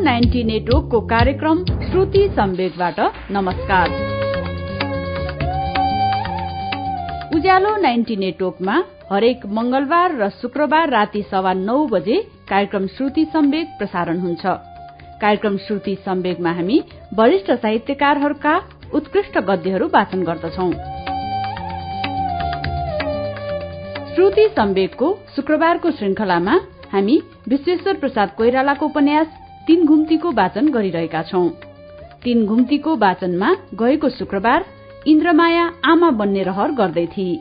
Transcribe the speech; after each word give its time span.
Ninety 0.00 0.42
नेटवर्कको 0.44 1.00
कार्यक्रम 1.00 1.64
श्रुति 1.64 2.28
सम्वेकबाट। 2.28 2.98
नमस्कार। 3.30 3.88
उज्यालो 7.34 7.76
नाइन्टी 7.76 8.16
नेटवर्कमा 8.16 8.76
हरेक 9.12 9.46
मंगलबार 9.46 10.14
र 10.16 10.28
शुक्रबार 10.30 10.90
राति 10.90 11.22
सवा 11.22 11.52
नौ 11.52 11.86
बजे 11.86 12.20
कार्यक्रम 12.48 12.86
श्रुति 12.86 13.24
सम्वेक 13.24 13.68
प्रसारण 13.78 14.18
हुन्छ। 14.18 14.46
कार्यक्रम 15.20 15.56
श्रुति 15.56 15.96
सम्वेकमा 16.04 16.52
हामी 16.52 16.82
वरिष्ठ 17.14 17.50
साहित्यकारहरूका 17.52 18.56
उत्कृष्ट 18.94 19.38
गद्यहरू 19.38 19.86
वाचन 19.86 20.22
गर्दछौं। 20.22 20.70
श्रुति 24.14 24.48
सम्वेकको 24.56 25.12
शुक्रबारको 25.36 25.90
श्रृंखलामा 25.90 26.60
हामी 26.92 27.20
विश्वेश्वर 27.48 27.94
प्रसाद 27.94 28.30
कोइरालाको 28.36 28.86
उपन्यास 28.86 29.37
तीन 29.68 29.84
घुम्तीको 29.84 30.30
वाचन 30.32 30.68
गरिरहेका 30.68 31.22
छौं। 31.22 31.48
तीन 32.24 32.44
घुम्तीको 32.46 32.94
वाचनमा 32.96 33.48
गएको 33.74 34.08
शुक्रबार 34.08 34.64
इन्द्रमाया 35.06 35.64
आमा 35.84 36.10
बन्ने 36.10 36.42
रहर 36.42 36.70
गर्दै 36.72 37.04
थिए 37.06 37.36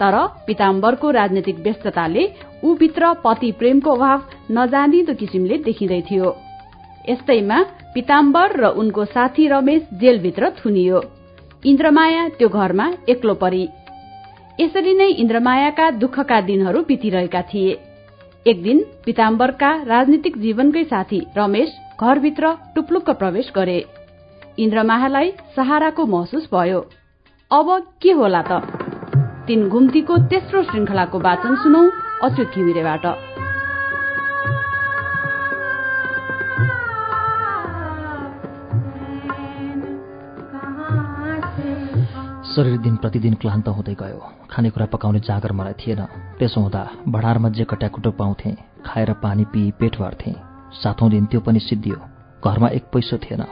तर 0.00 0.16
पिताम्बरको 0.46 1.10
राजनैतिक 1.10 1.58
व्यस्तताले 1.58 2.28
ऊभित्र 2.64 3.12
पति 3.24 3.52
प्रेमको 3.52 3.90
अभाव 3.90 4.20
नजानिदो 4.50 5.14
किसिमले 5.14 5.58
देखिँदै 5.64 6.00
थियो। 6.10 6.36
यस्तैमा 7.08 7.62
पिताम्बर 7.94 8.56
र 8.60 8.76
उनको 8.76 9.04
साथी 9.04 9.48
रमेश 9.48 9.88
जेलभित्र 10.00 10.50
थुनियो। 10.60 11.02
इन्द्रमाया 11.66 12.28
त्यो 12.28 12.48
घरमा 12.48 12.92
एक्लो 13.08 13.34
परी। 13.34 13.68
यसरी 14.60 14.94
नै 14.94 15.08
इन्द्रमायाका 15.16 15.90
दुःखका 15.96 16.40
दिनहरू 16.40 16.82
बितिरहेका 16.88 17.42
थिए। 17.42 17.72
एक 18.46 18.62
दिन 18.62 18.84
पिताम्बरका 19.04 19.82
राजनीतिक 19.82 20.38
जीवनकै 20.38 20.84
साथी 20.84 21.26
रमेश 21.36 21.72
घरभित्र 22.00 22.52
टुप्लुक्क 22.74 23.10
प्रवेश 23.10 23.52
गरे। 23.56 23.84
इन्द्रमायालाई 24.58 25.32
सहाराको 25.56 26.06
महसुस 26.06 26.48
भयो। 26.52 26.80
अब 27.52 27.86
के 28.02 28.12
होला 28.12 28.42
त? 28.42 28.52
तीन 29.46 29.68
घुम्तीको 29.68 30.16
तेस्रो 30.16 30.62
श्रृंखलाको 30.62 31.18
वाचन 31.18 31.56
सुनौ 31.56 31.82
अच्युत 32.22 32.48
घिमिरेबाट। 32.54 33.06
शरीर 42.60 42.78
दिन 42.78 42.96
प्रतिदिन 42.96 43.34
क्लान्त 43.40 43.68
हुँदै 43.68 43.94
गयो। 43.94 44.20
खानेकुरा 44.52 44.86
पकाउने 44.92 45.20
जागर 45.24 45.52
मलाई 45.52 45.72
थिएन। 45.80 46.00
त्यसो 46.38 46.60
हुँदा 46.60 46.82
भडारमा 47.08 47.48
जे 47.56 47.64
कट्याकुटो 47.64 48.10
पाउँथे 48.20 48.50
खाएर 48.84 49.12
पानी 49.24 49.44
पिई 49.48 49.70
पेट 49.80 49.96
भर्थेँ 49.96 50.36
सातौँ 50.82 51.10
दिन 51.10 51.24
त्यो 51.26 51.40
पनि 51.40 51.60
सिद्धियो। 51.60 51.96
घरमा 52.44 52.68
एक 52.76 52.84
पैसो 52.92 53.16
थिएन। 53.16 53.42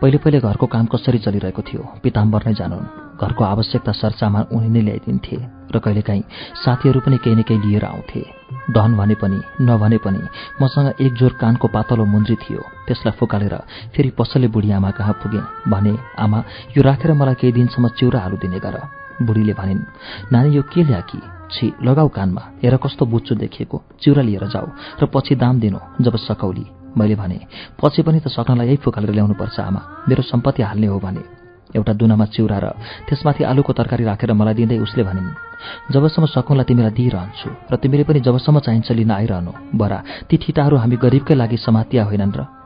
पहिले 0.00 0.18
पहिले 0.18 0.40
घरको 0.40 0.66
काम 0.66 0.86
कसरी 0.86 1.18
चलिरहेको 1.18 1.62
थियो 1.62 1.82
पिताम्बर 2.02 2.40
नै 2.46 2.54
जानुन्। 2.54 2.86
घरको 3.14 3.44
आवश्यकता 3.44 3.92
सरसामान 3.92 4.44
उनी 4.52 4.68
नै 4.68 4.80
ल्याइदिन्थे 4.80 5.36
र 5.74 5.78
कहिलेकाहीँ 5.78 6.22
साथीहरू 6.64 7.00
पनि 7.00 7.16
केही 7.18 7.36
न 7.36 7.42
केही 7.42 7.60
लिएर 7.62 7.84
आउँथे। 7.84 8.22
डन 8.70 8.90
भने 8.96 9.14
पनि 9.14 9.38
नभने 9.60 9.98
पनि 9.98 10.20
मसँग 10.62 11.00
एक 11.00 11.12
जोर 11.14 11.32
कानको 11.40 11.68
पातलो 11.68 12.04
मुन्द्री 12.04 12.36
थियो। 12.36 12.62
त्यसलाई 12.86 13.14
फुकालेर 13.18 13.54
फेरि 13.94 14.10
पसलले 14.18 14.48
बुढी 14.48 14.70
आमा 14.70 14.90
कहाँ 14.90 15.14
पुगेँ? 15.22 15.44
भने 15.68 15.94
आमा 16.18 16.38
यो 16.76 16.82
राखेर 16.82 17.12
मलाई 17.12 17.34
केही 17.34 17.52
दिनसम्म 17.52 17.88
चिउराहरू 17.98 18.36
दिने 18.36 18.58
गर। 18.58 18.76
बुढीले 19.22 19.52
भनिन् 19.52 19.82
नानी 20.32 20.56
यो 20.56 20.62
के 20.62 20.82
ल्या 20.82 21.00
कि? 21.00 21.20
छि 21.54 21.72
लगाऊ 21.82 22.08
कानमा। 22.08 22.42
हेर 22.62 22.76
कस्तो 22.76 23.06
बुच्चो 23.06 23.34
देखिएको 23.34 23.82
चिउरा 24.02 24.22
लिएर 24.22 24.46
जाऊ 24.48 24.66
र 25.02 25.06
पछि 25.06 25.34
दाम 25.34 25.60
दिनु 25.60 25.78
जब 26.00 26.16
सकौली। 26.18 26.83
मैले 26.96 27.14
भने 27.14 27.38
पछि 27.78 28.02
पनि 28.02 28.20
त 28.20 28.28
सक्नलाई 28.28 28.66
यही 28.66 28.76
फुकालेर 28.82 29.12
ल्याउनुपर्छ 29.12 29.60
आमा। 29.60 29.80
मेरो 30.08 30.22
सम्पत्ति 30.22 30.62
हाल्ने 30.62 30.86
हो 30.86 30.98
भने। 30.98 31.22
एउटा 31.74 31.92
दुनामा 31.92 32.24
चिउरा 32.30 32.58
र 32.58 32.66
त्यसमाथि 33.08 33.42
आलुको 33.44 33.72
तरकारी 33.72 34.04
राखेर 34.04 34.32
मलाई 34.32 34.54
दिँदै 34.54 34.78
उसले 34.78 35.02
भनिन् 35.02 35.30
जबसम्म 35.90 36.26
सकौँला 36.30 36.62
तिमीलाई 36.62 36.94
दिइरहन्छु 36.94 37.48
र 37.72 37.74
तिमीले 37.82 38.04
पनि 38.06 38.20
जबसम्म 38.20 38.58
चाहिन्छ 38.62 38.90
लिन 38.94 39.10
आइरहनु 39.10 39.52
बरा 39.74 39.98
ती 40.28 40.36
ठिटाहरू 40.36 40.76
हामी 40.76 40.96
गरिबकै 40.96 41.34
लागि 41.34 41.56
समातिया 41.58 42.04
होइनन् 42.04 42.36
र 42.38 42.63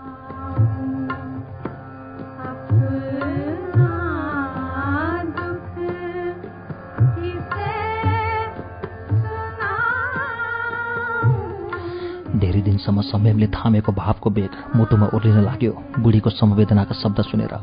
दिनसम्म 12.79 13.01
संयमले 13.03 13.47
थामेको 13.51 13.93
भावको 13.93 14.31
बेग 14.31 14.51
मुटुमा 14.79 15.07
उर्लिन 15.11 15.43
लाग्यो। 15.43 15.73
बुढीको 15.99 16.31
समवेदनाका 16.31 16.95
शब्द 16.95 17.19
सुनेर। 17.27 17.55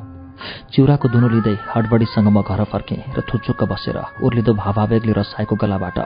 चिउराको 0.75 1.07
दुनो 1.07 1.27
लिँदै 1.31 1.55
हडबडीसँग 1.71 2.27
म 2.27 2.43
घर 2.43 2.63
फर्केँ 2.67 3.15
र 3.15 3.23
थुचुक्क 3.23 3.63
बसेर 3.63 3.97
उर्लिँदो 4.19 4.53
भावावेगले 4.53 5.13
रसाएको 5.15 5.55
गलाबाट 5.55 5.97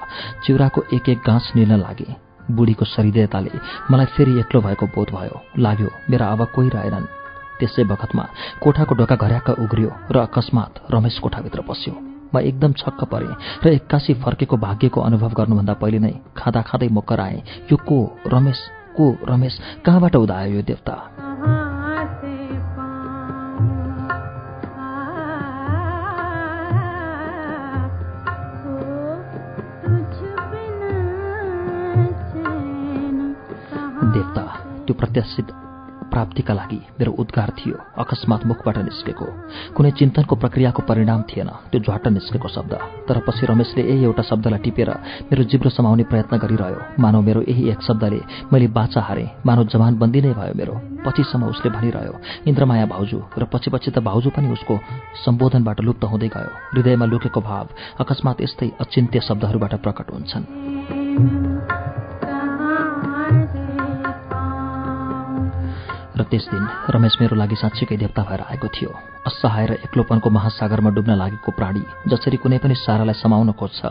चिउराको 0.46 0.80
एक 0.94 1.10
एक 1.10 1.20
गाँस 1.26 1.52
निल्न 1.58 1.82
लागे। 1.82 2.08
बुढीको 2.54 2.86
शरीरताले 2.86 3.52
मलाई 3.90 4.06
फेरि 4.14 4.40
एक्लो 4.40 4.62
भएको 4.62 4.86
बोध 4.94 5.10
भयो। 5.10 5.42
लाग्यो 5.58 5.90
मेरा 6.10 6.26
अब 6.30 6.46
कोही 6.54 6.70
रहेनन्। 6.70 7.10
त्यसै 7.60 7.84
बखतमा 7.90 8.24
कोठाको 8.62 8.94
ढोका 8.96 9.16
घर्याक्क 9.18 9.50
उग्रियो 9.58 9.92
र 10.14 10.18
अकस्मात 10.30 10.72
रमेश 10.94 11.18
कोठाभित्र 11.20 11.62
पस्यो 11.66 11.94
म 12.30 12.40
एकदम 12.40 12.72
छक्क 12.78 13.04
परेँ 13.10 13.34
र 13.66 13.68
एक्कासी 13.74 14.14
फर्केको 14.22 14.58
भाग्यको 14.58 15.02
अनुभव 15.02 15.32
गर्नुभन्दा 15.34 15.74
पहिले 15.82 16.00
नै 16.00 16.14
खाँदा 16.38 16.62
खाँदै 16.62 16.90
म 16.94 17.02
कराएँ 17.02 17.42
यो 17.72 17.78
को? 17.82 17.98
रमेश? 18.28 18.60
को 19.00 19.16
रमेश 19.30 19.60
कहाँबाट 19.86 20.16
उदायो 20.16 20.56
यो 20.56 20.62
देवता? 20.62 20.96
देवता 34.14 34.44
त्यो 34.86 34.94
प्रत्याशित 34.94 35.69
प्राप्तिका 36.12 36.54
लागि 36.54 36.80
मेरो 37.00 37.12
उद्गार 37.12 37.50
थियो। 37.58 37.78
अकस्मात 37.98 38.46
मुखबाट 38.46 38.78
निस्केको। 38.90 39.26
कुनै 39.76 39.92
चिन्तनको 39.92 40.36
प्रक्रियाको 40.36 40.82
परिणाम 40.82 41.22
थिएन। 41.30 41.50
त्यो 41.72 41.80
झ्वाट 41.80 42.08
निस्केको 42.08 42.48
शब्द। 42.48 42.74
तर 43.08 43.20
पछि 43.28 43.46
रमेशले 43.46 43.84
यही 43.84 44.04
एउटा 44.04 44.24
शब्दलाई 44.24 44.60
टिपेर 44.60 44.90
मेरो 45.30 45.44
जिब्रो 45.44 45.70
समाउने 45.70 46.04
प्रयत्न 46.04 46.38
गरिरह्यो। 46.38 46.80
मानव 47.00 47.22
मेरो 47.22 47.42
यही 47.42 47.70
एक 47.70 47.82
शब्दले 47.82 48.22
मैले 48.54 48.68
बाचा 48.68 49.02
हारेँ। 49.02 49.30
मानव 49.46 49.64
जवानबन्दी 49.72 50.22
नै 50.22 50.34
भयो 50.34 50.54
मेरो। 50.56 50.76
पछिसम्म 51.06 51.44
उसले 51.46 51.70
भनिरह्यो 51.72 52.14
इन्द्रमाया 52.48 52.86
भाउजू 52.86 53.20
र 53.38 53.44
पछि 53.54 53.70
पछि 53.72 53.92
त 53.92 54.00
भाउजू 54.00 54.30
पनि 54.36 54.52
उसको 54.52 54.76
सम्बोधनबाट 55.26 55.80
लुप्त 55.82 56.04
हुँदै 56.04 56.28
गयो। 56.28 56.52
हृदयमा 56.74 57.06
लुकेको 57.06 57.42
भाव 57.42 57.66
अकस्मात 58.00 58.42
यस्तै 58.42 58.70
अचिन्त्य 58.82 59.20
शब्दहरूबाट 59.20 59.74
प्रकट 59.80 60.08
हुन्छन्। 60.12 61.79
र 66.20 66.24
त्यस 66.24 66.50
दिन 66.52 66.68
रमेश 66.90 67.18
मेरो 67.22 67.36
लागि 67.36 67.56
साँच्चीकै 67.56 67.98
देवता 67.98 68.22
भएर 68.24 68.42
आएको 68.42 68.68
थियो। 68.68 68.92
असहाय 69.28 69.66
र 69.66 69.72
एक्लोपनको 69.84 70.30
महासागरमा 70.30 70.90
डुब्न 70.96 71.16
लागेको 71.20 71.52
प्राणी 71.52 71.82
जसरी 72.08 72.38
कुनै 72.44 72.58
पनि 72.64 72.76
सारालाई 72.76 73.20
समाउन 73.20 73.52
खोज्छ 73.60 73.82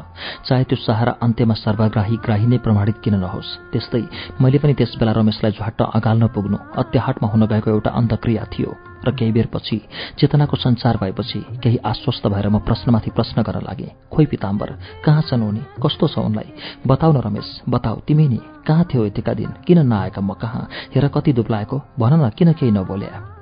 चाहे 0.48 0.64
त्यो 0.64 0.76
सहारा 0.80 1.12
अन्त्यमा 1.20 1.54
सर्वग्राही 1.54 2.16
ग्राही 2.24 2.46
नै 2.46 2.58
प्रमाणित 2.64 2.98
किन 3.04 3.14
नहोस् 3.20 3.56
त्यस्तै 3.72 4.02
मैले 4.40 4.58
पनि 4.58 4.74
त्यसबेला 4.80 5.12
रमेशलाई 5.20 5.52
झट्ट 5.60 5.80
अगाल्न 5.94 6.26
पुग्नु 6.34 6.58
अत्याहटमा 6.80 7.28
हुन 7.28 7.46
गएको 7.46 7.70
एउटा 7.70 7.90
अन्तक्रिया 8.00 8.44
थियो 8.52 8.70
र 9.04 9.10
केही 9.12 9.32
बेरपछि 9.32 9.78
चेतनाको 10.18 10.56
संसार 10.56 10.96
भएपछि 10.96 11.40
केही 11.62 11.78
आश्वस्त 11.84 12.26
भएर 12.26 12.48
म 12.48 12.58
प्रश्नमाथि 12.64 13.10
प्रश्न 13.10 13.42
गर्न 13.42 13.62
लागेँ 13.62 13.90
खोइ 14.12 14.26
पिताम्बर 14.26 14.68
कहाँ 15.04 15.22
छन् 15.22 15.42
उनी? 15.42 15.62
कस्तो 15.84 16.08
छ 16.08 16.18
उनलाई? 16.18 16.52
बताउ 16.86 17.12
न 17.12 17.20
रमेश 17.20 17.48
बताऊ 17.68 18.00
तिमी 18.08 18.28
नि 18.28 18.40
कहाँ 18.66 18.84
थियो 18.84 19.06
यतिका 19.06 19.34
दिन? 19.34 19.50
किन 19.66 19.86
नआएका 19.86 20.20
म 20.20 20.34
कहाँ? 20.34 20.68
हेर 20.94 21.08
कति 21.08 21.32
दुब्लाएको? 21.32 21.82
भन 21.98 22.12
न 22.20 22.30
किन 22.30 22.52
केही 22.52 22.72
नबोल्या? 22.72 23.37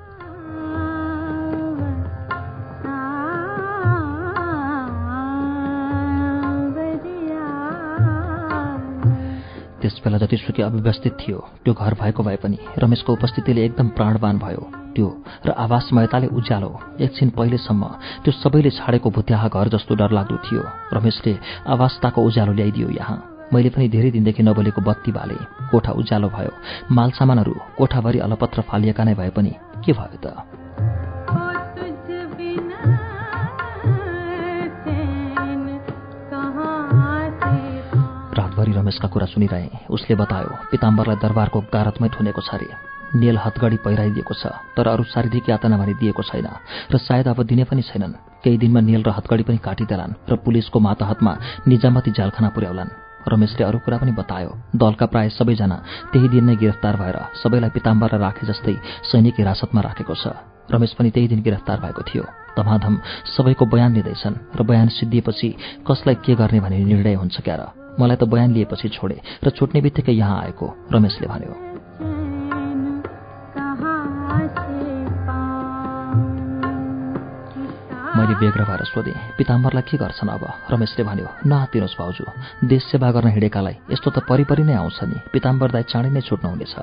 त्यसबेला 9.81 10.17
जतिसुकै 10.17 10.63
अव्यवस्थित 10.63 11.13
थियो 11.21 11.39
त्यो 11.63 11.73
घर 11.73 11.93
भएको 12.01 12.23
भए 12.23 12.37
पनि 12.43 12.57
रमेशको 12.83 13.13
उपस्थितिले 13.13 13.61
एकदम 13.65 13.87
प्राणवान 13.97 14.37
भयो। 14.37 14.63
त्यो 14.95 15.07
र 15.45 15.49
आवासमयताले 15.53 16.27
उज्यालो। 16.37 16.71
एकछिन 17.05 17.29
पहिलेसम्म 17.37 17.83
त्यो 18.23 18.31
सबैले 18.41 18.69
छाडेको 18.77 19.09
भुत्याहा 19.09 19.47
घर 19.53 19.67
जस्तो 19.73 19.93
डरलाग्दो 20.01 20.37
थियो। 20.45 20.63
रमेशले 20.97 21.33
आवासताको 21.73 22.19
उज्यालो 22.27 22.53
ल्याइदियो 22.57 22.89
यहाँ। 22.99 23.17
मैले 23.53 23.69
पनि 23.69 23.87
धेरै 23.93 24.09
दिनदेखि 24.11 24.43
नबोलेको 24.43 24.81
बत्ती 24.81 25.11
बाले। 25.13 25.37
कोठा 25.71 25.91
उज्यालो 26.01 26.27
भयो। 26.35 26.51
मालसामानहरू 26.91 27.53
कोठाभरि 27.77 28.19
अलपत्र 28.25 28.61
फालिएका 28.69 29.03
नै 29.03 29.13
भए 29.13 29.29
पनि। 29.29 29.53
के 29.85 29.91
भयो 29.93 30.17
त? 30.25 30.25
रमेशका 38.77 39.07
कुरा 39.07 39.27
सुनिरहे। 39.33 39.89
उसले 39.89 40.15
बतायो 40.15 40.51
पिताम्बरलाई 40.71 41.17
दरबारको 41.23 41.59
गारतमै 41.73 42.09
थुनेको 42.15 42.41
छ 42.41 42.53
अरे 42.55 42.69
नेल 43.15 43.37
हतगडी 43.39 43.77
पहिराइदिएको 43.85 44.33
छ 44.35 44.51
तर 44.75 44.87
अरू 44.87 45.03
शारीरिक 45.07 45.49
यातना 45.49 45.77
भने 45.79 45.93
दिएको 45.95 46.23
छैन 46.27 46.47
र 46.91 46.95
सायद 46.99 47.27
अब 47.31 47.39
दिने 47.47 47.63
पनि 47.63 47.81
छैनन्। 47.81 48.43
केही 48.43 48.57
दिनमा 48.59 48.81
नेल 48.83 49.01
र 49.07 49.09
हतगडी 49.15 49.43
पनि 49.47 49.59
काटिदेलान् 49.63 50.17
र 50.29 50.35
पुलिसको 50.43 50.77
माताहतमा 50.79 51.33
निजामती 51.67 52.11
जालखाना 52.11 52.49
पुर्याउलान्। 52.51 52.91
रमेशले 53.27 53.63
अरू 53.63 53.79
कुरा 53.83 53.97
पनि 53.97 54.11
बतायो 54.11 54.51
दलका 54.75 55.05
प्राय 55.07 55.29
सबैजना 55.35 55.77
त्यही 56.11 56.27
दिन 56.29 56.43
नै 56.47 56.55
गिरफ्तार 56.59 56.95
भएर 56.95 57.17
सबैलाई 57.43 57.71
पिताम्बर 57.75 58.19
राखे 58.19 58.43
जस्तै 58.47 58.75
सैनिक 59.07 59.35
हिरासतमा 59.39 59.81
राखेको 59.87 60.15
छ। 60.15 60.35
रमेश 60.67 60.91
पनि 60.99 61.11
त्यही 61.11 61.27
दिन 61.31 61.41
गिरफ्तार 61.47 61.79
भएको 61.79 62.03
थियो। 62.07 62.23
धमाधम 62.59 62.95
सबैको 63.35 63.65
बयान 63.71 63.91
लिँदैछन् 63.95 64.35
र 64.51 64.63
बयान 64.63 64.87
सिद्धिएपछि 64.91 65.49
कसलाई 65.87 66.15
के 66.23 66.35
गर्ने 66.35 66.59
भन्ने 66.59 66.83
निर्णय 66.83 67.15
हुन्छ 67.15 67.39
क्यार? 67.39 67.86
मलाई 67.99 68.17
त 68.17 68.23
बयान 68.23 68.53
लिएपछि 68.53 68.89
छोडे 68.89 69.17
र 69.43 69.49
छुट्ने 69.49 69.81
बित्तिकै 69.81 70.13
यहाँ 70.13 70.37
आएको 70.41 70.65
रमेशले 70.93 71.27
भन्यो। 71.27 71.53
मैले 78.17 78.33
बेग्र 78.41 78.63
भएर 78.65 78.83
सोधेँ 78.89 79.13
पिताम्बरलाई 79.37 79.83
के 79.85 79.97
गर्छन् 79.97 80.29
अब? 80.29 80.43
रमेशले 80.73 81.03
भन्यो 81.05 81.27
नहातिनुहोस् 81.45 81.97
भाउजू 82.01 82.23
देश 82.65 82.83
सेवा 82.89 83.11
गर्न 83.13 83.29
हिँडेकालाई 83.29 83.93
यस्तो 83.93 84.09
त 84.09 84.25
परिपरि 84.25 84.63
नै 84.65 84.73
आउँछ 84.73 84.99
नि 85.05 85.17
पिताम्बर 85.29 85.69
दाई 85.71 85.83
चाँडै 85.85 86.09
नै 86.09 86.21
छुट्नुहुनेछ 86.25 86.75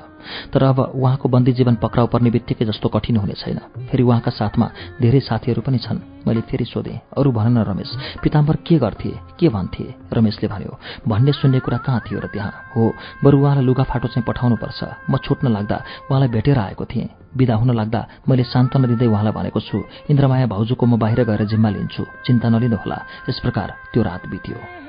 तर 0.55 0.63
अब 0.63 0.79
उहाँको 0.95 1.27
बन्दी 1.27 1.51
जीवन 1.59 1.75
पक्राउ 1.83 2.07
पर्ने 2.07 2.31
बित्तिकै 2.31 2.65
जस्तो 2.65 2.87
कठिन 2.87 3.17
हुने 3.19 3.35
छैन। 3.35 3.59
फेरि 3.91 4.03
उहाँका 4.03 4.31
साथमा 4.31 4.67
धेरै 5.03 5.19
साथीहरू 5.19 5.61
पनि 5.61 5.79
छन्। 5.83 6.14
मैले 6.27 6.41
फेरि 6.41 6.65
सोधेँ 6.65 6.99
अरू 7.17 7.31
भन 7.31 7.57
न 7.57 7.63
रमेश 7.63 7.91
पिताम्बर 8.23 8.55
के 8.67 8.75
गर्थे 8.79 9.11
के 9.39 9.49
भन्थे? 9.49 9.85
रमेशले 10.13 10.47
भन्यो 10.49 10.79
भन्ने 11.07 11.31
सुन्ने 11.31 11.59
कुरा 11.59 11.77
कहाँ 11.85 12.01
थियो 12.05 12.19
र 12.19 12.27
त्यहाँ? 12.33 12.51
हो 12.75 12.81
बरु 13.23 13.37
उहाँलाई 13.39 13.65
लुगाफाटो 13.65 14.07
चाहिँ 14.07 14.25
पठाउनुपर्छ। 14.27 14.79
म 15.09 15.17
छुट्न 15.17 15.47
लाग्दा 15.51 15.77
उहाँलाई 16.09 16.29
भेटेर 16.29 16.57
आएको 16.59 16.85
थिएँ। 16.85 17.09
विदा 17.37 17.55
हुन 17.55 17.75
लाग्दा 17.75 18.01
मैले 18.29 18.43
सान्त्वना 18.43 18.87
दिँदै 18.87 19.07
उहाँलाई 19.11 19.33
भनेको 19.33 19.59
छु 19.59 19.77
इन्द्रमाया 20.09 20.47
भाउजूको 20.47 20.85
म 20.85 20.97
बाहिर 20.97 21.23
गएर 21.27 21.45
जिम्मा 21.51 21.69
लिन्छु 21.69 22.03
चिन्ता 22.25 22.47
नलिनुहोला। 22.49 22.97
यस 23.29 23.39
प्रकार 23.43 23.69
त्यो 23.91 24.01
रात 24.03 24.27
बित्यो। 24.31 24.84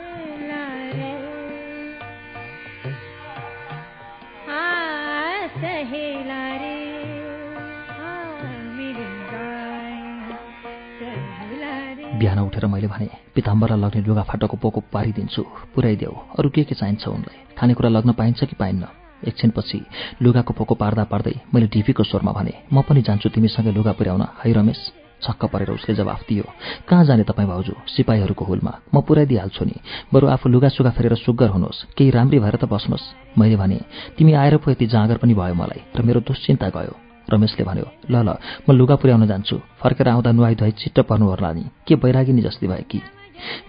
बिहान 12.17 12.39
उठेर 12.39 12.67
मैले 12.67 12.87
भने 12.87 13.09
पिताम्बरलाई 13.35 13.81
लग्ने 13.81 14.03
लुगाफाटाको 14.03 14.57
पोको 14.57 14.81
पारिदिन्छु 14.93 15.43
पुर्याइदेऊ 15.75 16.13
अरू 16.39 16.49
के 16.51 16.65
के 16.65 16.75
चाहिन्छ 16.75 17.09
उनलाई? 17.09 17.37
खानेकुरा 17.59 17.89
लग्न 17.89 18.13
पाइन्छ 18.13 18.45
कि 18.45 18.57
पाइन्न? 18.57 18.85
एकछिनपछि 19.25 19.81
लुगाको 20.23 20.53
पोको 20.53 20.75
पार्दा 20.75 21.05
पार्दै 21.05 21.35
मैले 21.55 21.67
ढिपीको 21.67 22.03
स्वरमा 22.05 22.33
भने 22.33 22.53
म 22.73 22.83
पनि 22.83 23.03
जान्छु 23.03 23.29
तिमीसँगै 23.29 23.73
लुगा 23.73 23.93
पुर्याउन 23.93 24.23
है 24.45 24.53
रमेश? 24.53 24.81
छक्क 25.23 25.45
परेर 25.49 25.71
उसले 25.71 25.95
जवाफ 25.95 26.21
दियो 26.29 26.45
कहाँ 26.89 27.05
जाने 27.05 27.25
तपाईँ 27.25 27.49
भाउजू? 27.49 27.73
सिपाहीहरूको 27.89 28.45
हुलमा। 28.45 28.73
म 28.95 29.01
पुऱ्याइदिइहाल्छु 29.01 29.65
नि। 29.65 29.77
बरु 30.13 30.27
आफू 30.29 30.49
लुगासुगा 30.49 30.91
फेरेर 30.91 31.15
सुग्गर 31.17 31.49
हुनुहोस्। 31.49 31.97
केही 31.97 32.11
राम्री 32.11 32.39
भएर 32.39 32.57
त 32.57 32.65
बस्नुहोस्। 32.69 33.39
मैले 33.39 33.57
भने 33.57 33.81
तिमी 34.17 34.33
आएर 34.33 34.57
पो 34.61 34.71
यति 34.71 34.87
जाँगर 34.87 35.17
पनि 35.17 35.35
भयो 35.35 35.55
मलाई 35.55 35.81
र 35.97 36.03
मेरो 36.05 36.21
दुश्चिन्ता 36.21 36.69
गयो। 36.69 37.06
रमेशले 37.33 37.65
भन्यो 37.65 37.87
ल 38.11 38.15
ल 38.23 38.29
म 38.69 38.73
लुगा 38.73 38.97
पुर्याउन 38.97 39.27
जान्छु। 39.27 39.57
फर्केर 39.81 40.09
आउँदा 40.09 40.31
नुहाई 40.33 40.55
धुवाई 40.55 41.03
पर्नु 41.09 41.27
होला 41.27 41.53
नि। 41.53 41.65
के 41.87 41.95
बैरागिनी 41.97 42.43
जस्तै 42.43 42.67
भयो 42.67 42.85
कि 42.91 43.01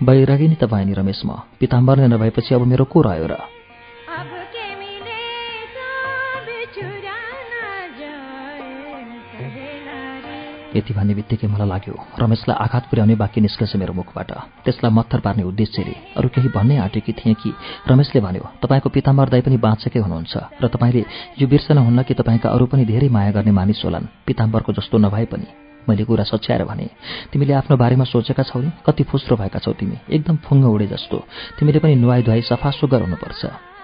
बैरागिनी 0.04 0.56
त 0.56 0.64
भयो 0.66 0.86
नि 0.86 0.94
रमेश 0.94 1.22
म। 1.26 1.32
पिताम्बर 1.60 1.98
नै 1.98 2.08
नभएपछि 2.08 2.56
अब 2.56 2.62
मेरो 2.68 2.86
को 2.86 3.02
रह्यो 3.02 3.28
र? 3.28 3.57
यति 10.76 10.94
भन्ने 10.94 11.14
बित्तिकै 11.16 11.48
मलाई 11.48 11.68
लाग्यो 11.68 11.96
रमेशलाई 12.20 12.58
आघात 12.60 12.84
पुर्याउने 12.92 13.16
बाँकी 13.16 13.42
निस्कछ 13.42 13.76
मेरो 13.76 13.94
मुखबाट। 13.94 14.32
त्यसलाई 14.66 14.92
मत्थर 14.92 15.20
पार्ने 15.24 15.44
उद्देश्यले 15.44 15.96
अरू 16.20 16.28
केही 16.28 16.50
भन्नै 16.52 16.78
आँटेकी 16.78 17.14
थिएँ 17.14 17.36
कि 17.40 17.50
रमेशले 17.88 18.22
भन्यो 18.22 18.44
तपाईँको 18.64 18.90
पिताम्बर 18.90 19.30
दाई 19.30 19.42
पनि 19.48 19.58
बाँचेकै 19.58 20.00
हुनुहुन्छ 20.00 20.34
र 20.62 20.68
तपाईँले 20.68 21.04
यो 21.40 21.48
बिर्सनुहुन्न 21.48 22.04
कि 22.04 22.14
तपाईँका 22.20 22.50
अरू 22.50 22.66
पनि 22.68 22.84
धेरै 22.86 23.08
माया 23.08 23.32
गर्ने 23.32 23.52
मानिस 23.52 23.82
होलान् 23.86 24.12
पिताम्बरको 24.28 24.74
जस्तो 24.76 24.98
नभए 24.98 25.26
पनि। 25.32 25.48
मैले 25.88 26.04
कुरा 26.04 26.24
सच्याएर 26.28 26.64
भने 26.68 26.88
तिमीले 27.32 27.54
आफ्नो 27.64 27.78
बारेमा 27.80 28.04
सोचेका 28.04 28.44
छौ 28.44 28.60
नि? 28.60 28.70
कति 28.84 29.04
फुस्रो 29.08 29.36
भएका 29.40 29.60
छौ 29.64 29.72
तिमी? 29.72 29.98
एकदम 30.12 30.36
फुङ्ग 30.44 30.66
उडे 30.68 30.88
जस्तो। 30.92 31.18
तिमीले 31.60 31.80
पनि 31.80 31.96
नुहाई 31.96 32.22
धुवाई 32.28 32.42
सफा 32.44 32.70
सुग्घर 32.76 33.02
हुनुपर्छ। 33.08 33.77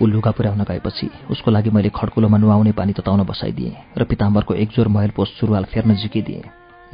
ऊ 0.00 0.06
लुगा 0.06 0.30
पुर्याउन 0.30 0.62
गएपछि 0.64 1.10
उसको 1.30 1.50
लागि 1.50 1.70
मैले 1.70 1.90
खड्कुलोमा 1.90 2.38
नुहाउने 2.38 2.72
पानी 2.72 2.92
तताउन 2.92 3.22
बसाइदिएँ 3.24 3.74
र 3.98 4.04
पिताम्बरको 4.04 4.54
एकजोर 4.54 4.88
महल 4.88 5.10
पोस्ट 5.16 5.32
सुरुवाल 5.40 5.64
फेर्न 5.64 5.94
झिकिदिएँ। 5.94 6.42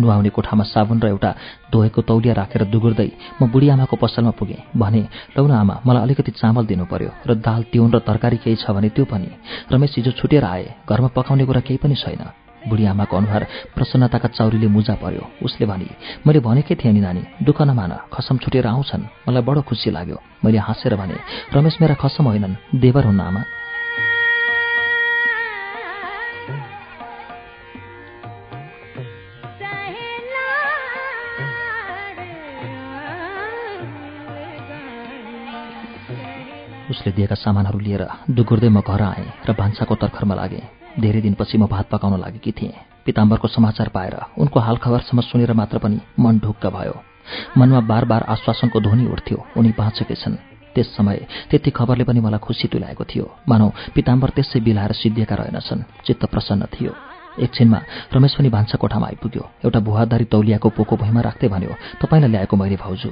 नुहाउने 0.00 0.28
कोठामा 0.28 0.64
साबुन 0.64 1.00
र 1.00 1.06
एउटा 1.06 1.30
धोएको 1.72 2.02
तौलिया 2.02 2.34
राखेर 2.34 2.64
दुगुर्दै 2.66 3.10
म 3.42 3.46
बुढी 3.46 3.68
आमाको 3.68 3.96
पसलमा 3.96 4.30
पुगेँ 4.34 4.62
भने 4.74 5.02
लौन 5.38 5.50
आमा 5.52 5.80
मलाई 5.86 6.02
अलिकति 6.02 6.30
चामल 6.34 6.66
दिनु 6.66 6.84
पर्यो 6.90 7.10
र 7.28 7.34
दाल 7.38 7.62
तिउन 7.70 7.92
र 7.94 7.98
तरकारी 8.02 8.36
केही 8.42 8.56
छ 8.56 8.70
भने 8.74 8.88
त्यो 8.90 9.04
पनि। 9.04 9.28
रमेश 9.72 9.94
हिजो 9.96 10.10
छुटेर 10.18 10.44
आए 10.44 10.66
घरमा 10.88 11.08
पकाउने 11.14 11.44
कुरा 11.46 11.60
केही 11.60 11.78
पनि 11.78 11.94
छैन। 11.94 12.43
बुढी 12.68 12.84
आमाको 12.84 13.16
अनुहार 13.16 13.42
प्रसन्नताका 13.74 14.28
चौरीले 14.28 14.68
मुजा 14.68 14.94
पर्यो। 14.96 15.24
उसले 15.44 15.66
भने 15.66 15.88
मैले 16.26 16.40
भनेकै 16.40 16.74
थिएँ 16.74 16.92
नि 16.92 17.00
नानी 17.00 17.22
दुःख 17.44 17.60
नमान 17.62 17.92
खसम 18.12 18.36
छुटेर 18.38 18.66
आउँछन्। 18.66 19.28
मलाई 19.28 19.42
बडो 19.42 19.60
खुसी 19.68 19.90
लाग्यो। 19.90 20.18
मैले 20.44 20.58
हाँसेर 20.58 20.96
भने 20.96 21.16
रमेश 21.52 21.76
मेरा 21.80 21.94
खसम 21.94 22.24
होइनन् 22.24 22.80
देवर 22.80 23.04
हुन्न 23.04 23.20
आमा। 23.20 23.42
उसले 36.84 37.12
दिएका 37.12 37.34
सामानहरू 37.34 37.78
लिएर 37.78 38.02
दुगुर्दै 38.30 38.68
म 38.68 38.80
घर 38.80 39.02
आएँ 39.02 39.28
र 39.48 39.52
भान्साको 39.52 39.94
तर्खरमा 39.94 40.34
लागेँ। 40.34 40.83
धेरै 41.00 41.20
दिनपछि 41.20 41.58
म 41.58 41.66
भात 41.66 41.86
पकाउन 41.90 42.20
लागेकी 42.20 42.52
थिएँ। 42.52 42.72
पिताम्बरको 43.06 43.48
समाचार 43.48 43.88
पाएर 43.88 44.14
उनको 44.38 44.60
हालखबरसम्म 44.60 45.20
सुनेर 45.20 45.52
मात्र 45.52 45.78
पनि 45.78 45.98
मन 46.18 46.38
ढुक्क 46.38 46.66
भयो। 46.66 46.94
मनमा 47.58 47.80
बार 47.80 48.04
बार 48.04 48.22
आश्वासनको 48.28 48.80
ध्वनि 48.80 49.06
उठ्थ्यो। 49.06 49.38
उनी 49.56 49.70
बाँचेकै 49.78 50.14
छन्। 50.14 50.36
त्यस 50.74 50.88
समय 50.96 51.18
त्यति 51.50 51.70
खबरले 51.70 52.04
पनि 52.04 52.20
मलाई 52.20 52.38
खुसी 52.38 52.68
तुल्याएको 52.68 53.04
थियो। 53.04 53.26
मानौ 53.48 53.68
पिताम्बर 53.94 54.30
त्यसै 54.36 54.60
बिलाएर 54.60 54.92
सिद्धिएका 54.92 55.34
रहेनछन्। 55.34 55.86
चित्त 56.06 56.24
प्रसन्न 56.30 56.66
थियो। 56.72 56.92
एकछिनमा 57.42 57.80
रमेश 58.14 58.34
पनि 58.38 58.48
भान्सा 58.48 58.76
कोठामा 58.78 59.06
आइपुग्यो। 59.06 59.44
एउटा 59.64 59.80
भुवादारी 59.80 60.24
तौलियाको 60.24 60.68
पोको 60.70 60.94
भुइँमा 60.96 61.20
राख्दै 61.20 61.48
भन्यो 61.48 61.72
तपाईँलाई 62.02 62.30
ल्याएको 62.30 62.56
मैले 62.56 62.76
भाउजू। 62.76 63.10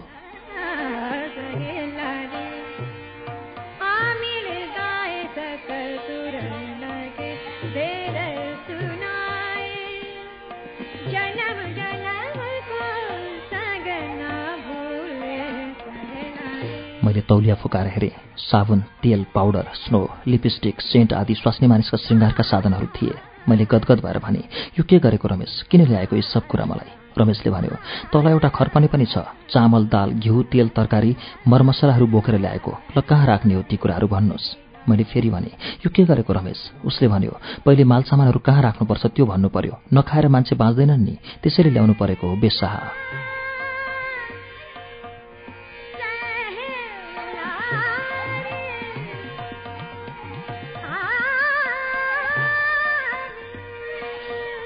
मैले 17.12 17.28
तौलिया 17.28 17.54
फुकाएर 17.60 17.86
हेरेँ। 17.92 18.10
साबुन 18.40 18.80
तेल 19.04 19.24
पाउडर 19.34 19.66
स्नो 19.76 20.00
लिपस्टिक 20.26 20.80
सेन्ट 20.80 21.12
आदि 21.12 21.34
स्वास्नी 21.34 21.68
मानिसका 21.68 21.96
श्रृङ्गारका 22.00 22.42
साधनहरू 22.42 22.86
थिए। 22.96 23.12
मैले 23.48 23.64
गदगद 23.68 24.00
भएर 24.00 24.18
भने 24.24 24.40
यो 24.80 24.82
के 24.88 24.96
गरेको 24.96 25.28
रमेश? 25.28 25.68
किन 25.68 25.84
ल्याएको 25.92 26.16
यी 26.16 26.22
सब 26.24 26.48
कुरा 26.48 26.64
मलाई? 26.64 26.88
रमेशले 27.12 27.52
भन्यो 27.52 27.76
तल 28.08 28.28
एउटा 28.32 28.48
खर्पनी 28.48 28.88
पनि 28.88 29.04
छ। 29.12 29.28
चामल 29.52 29.92
दाल 29.92 30.10
घिउ 30.24 30.42
तेल 30.48 30.68
तरकारी 30.72 31.16
मरमसलाहरू 31.48 32.06
बोकेर 32.08 32.40
ल्याएको। 32.40 32.72
ल 32.96 33.00
कहाँ 33.04 33.26
राख्ने 33.26 33.54
हो 33.54 33.62
ती 33.68 33.76
कुराहरू 33.76 34.08
भन्नुहोस्? 34.08 34.88
मैले 34.88 35.04
फेरि 35.04 35.28
भने 35.28 35.52
यो 35.84 35.92
के 35.92 36.08
गरेको 36.08 36.32
रमेश? 36.32 36.80
उसले 36.80 37.08
भन्यो 37.12 37.36
पहिले 37.60 37.84
मालसामानहरू 37.84 38.40
कहाँ 38.40 38.62
राख्नुपर्छ 38.62 39.06
त्यो 39.12 39.26
भन्नु 39.28 39.48
पर्यो। 39.52 39.74
नखाएर 39.92 40.28
मान्छे 40.32 40.56
बाँच्दैनन् 40.56 41.04
नि। 41.04 41.14
त्यसैले 41.44 41.70
ल्याउनु 41.76 41.94
परेको 42.00 42.24
हो 42.24 42.36
बेसाहा। 42.40 43.31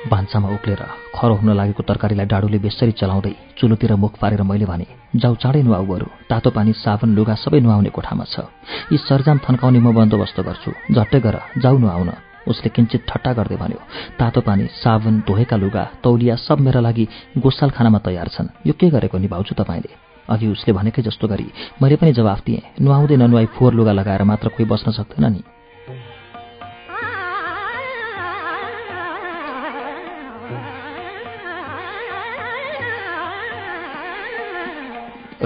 भान्सामा 0.07 0.49
उक्लेर 0.55 0.83
खरो 1.15 1.35
हुन 1.35 1.51
लागेको 1.57 1.83
तरकारीलाई 1.83 2.27
डाडुले 2.27 2.59
बेसरी 2.59 2.93
चलाउँदै 3.01 3.35
चुलोतिर 3.59 3.95
मुख 3.97 4.19
पारेर 4.21 4.43
मैले 4.43 4.67
भने 4.67 4.87
जाउ 5.17 5.35
चाँडै 5.43 5.63
नुहाउ 5.63 5.85
बरु। 5.87 6.07
तातो 6.31 6.51
पानी 6.51 6.73
साबुन 6.75 7.11
लुगा 7.17 7.35
सबै 7.35 7.61
नुहाउने 7.61 7.91
कोठामा 7.91 8.25
छ। 8.25 8.47
यी 8.93 8.97
सरजाम 8.99 9.39
थन्काउने 9.45 9.79
म 9.79 9.93
बन्दोबस्त 9.93 10.39
गर्छु। 10.47 10.71
झट्टै 10.95 11.21
गर 11.21 11.37
जाउ 11.59 11.77
नुहाउन। 11.79 12.11
उसले 12.47 12.69
किन्चित 12.71 13.03
ठट्टा 13.09 13.33
गर्दै 13.39 13.57
भन्यो 13.59 13.81
तातो 14.19 14.41
पानी 14.47 14.65
साबुन 14.79 15.15
धोएका 15.27 15.57
लुगा 15.57 15.85
तौलिया 16.05 16.35
सब 16.47 16.59
मेरा 16.63 16.81
लागि 16.87 17.05
गोसाल 17.43 17.71
खानामा 17.75 17.99
तयार 18.07 18.29
छन्। 18.31 18.53
यो 18.67 18.73
के 18.79 18.87
गरेको 18.95 19.19
नि 19.19 19.27
भाउजू 19.27 19.55
तपाईँले? 19.59 19.91
अघि 20.31 20.47
उसले 20.47 20.73
भनेकै 20.75 21.03
जस्तो 21.03 21.27
गरी 21.27 21.47
मैले 21.83 21.97
पनि 21.97 22.13
जवाफ 22.13 22.41
दिएँ 22.47 22.63
नुहाउँदै 22.83 23.17
ननुहाई 23.17 23.47
फोहोर 23.55 23.75
लुगा 23.75 23.93
लगाएर 23.93 24.23
मात्र 24.23 24.49
कोही 24.55 24.65
बस्न 24.71 24.91
सक्दैन 24.91 25.27
नि। 25.33 25.43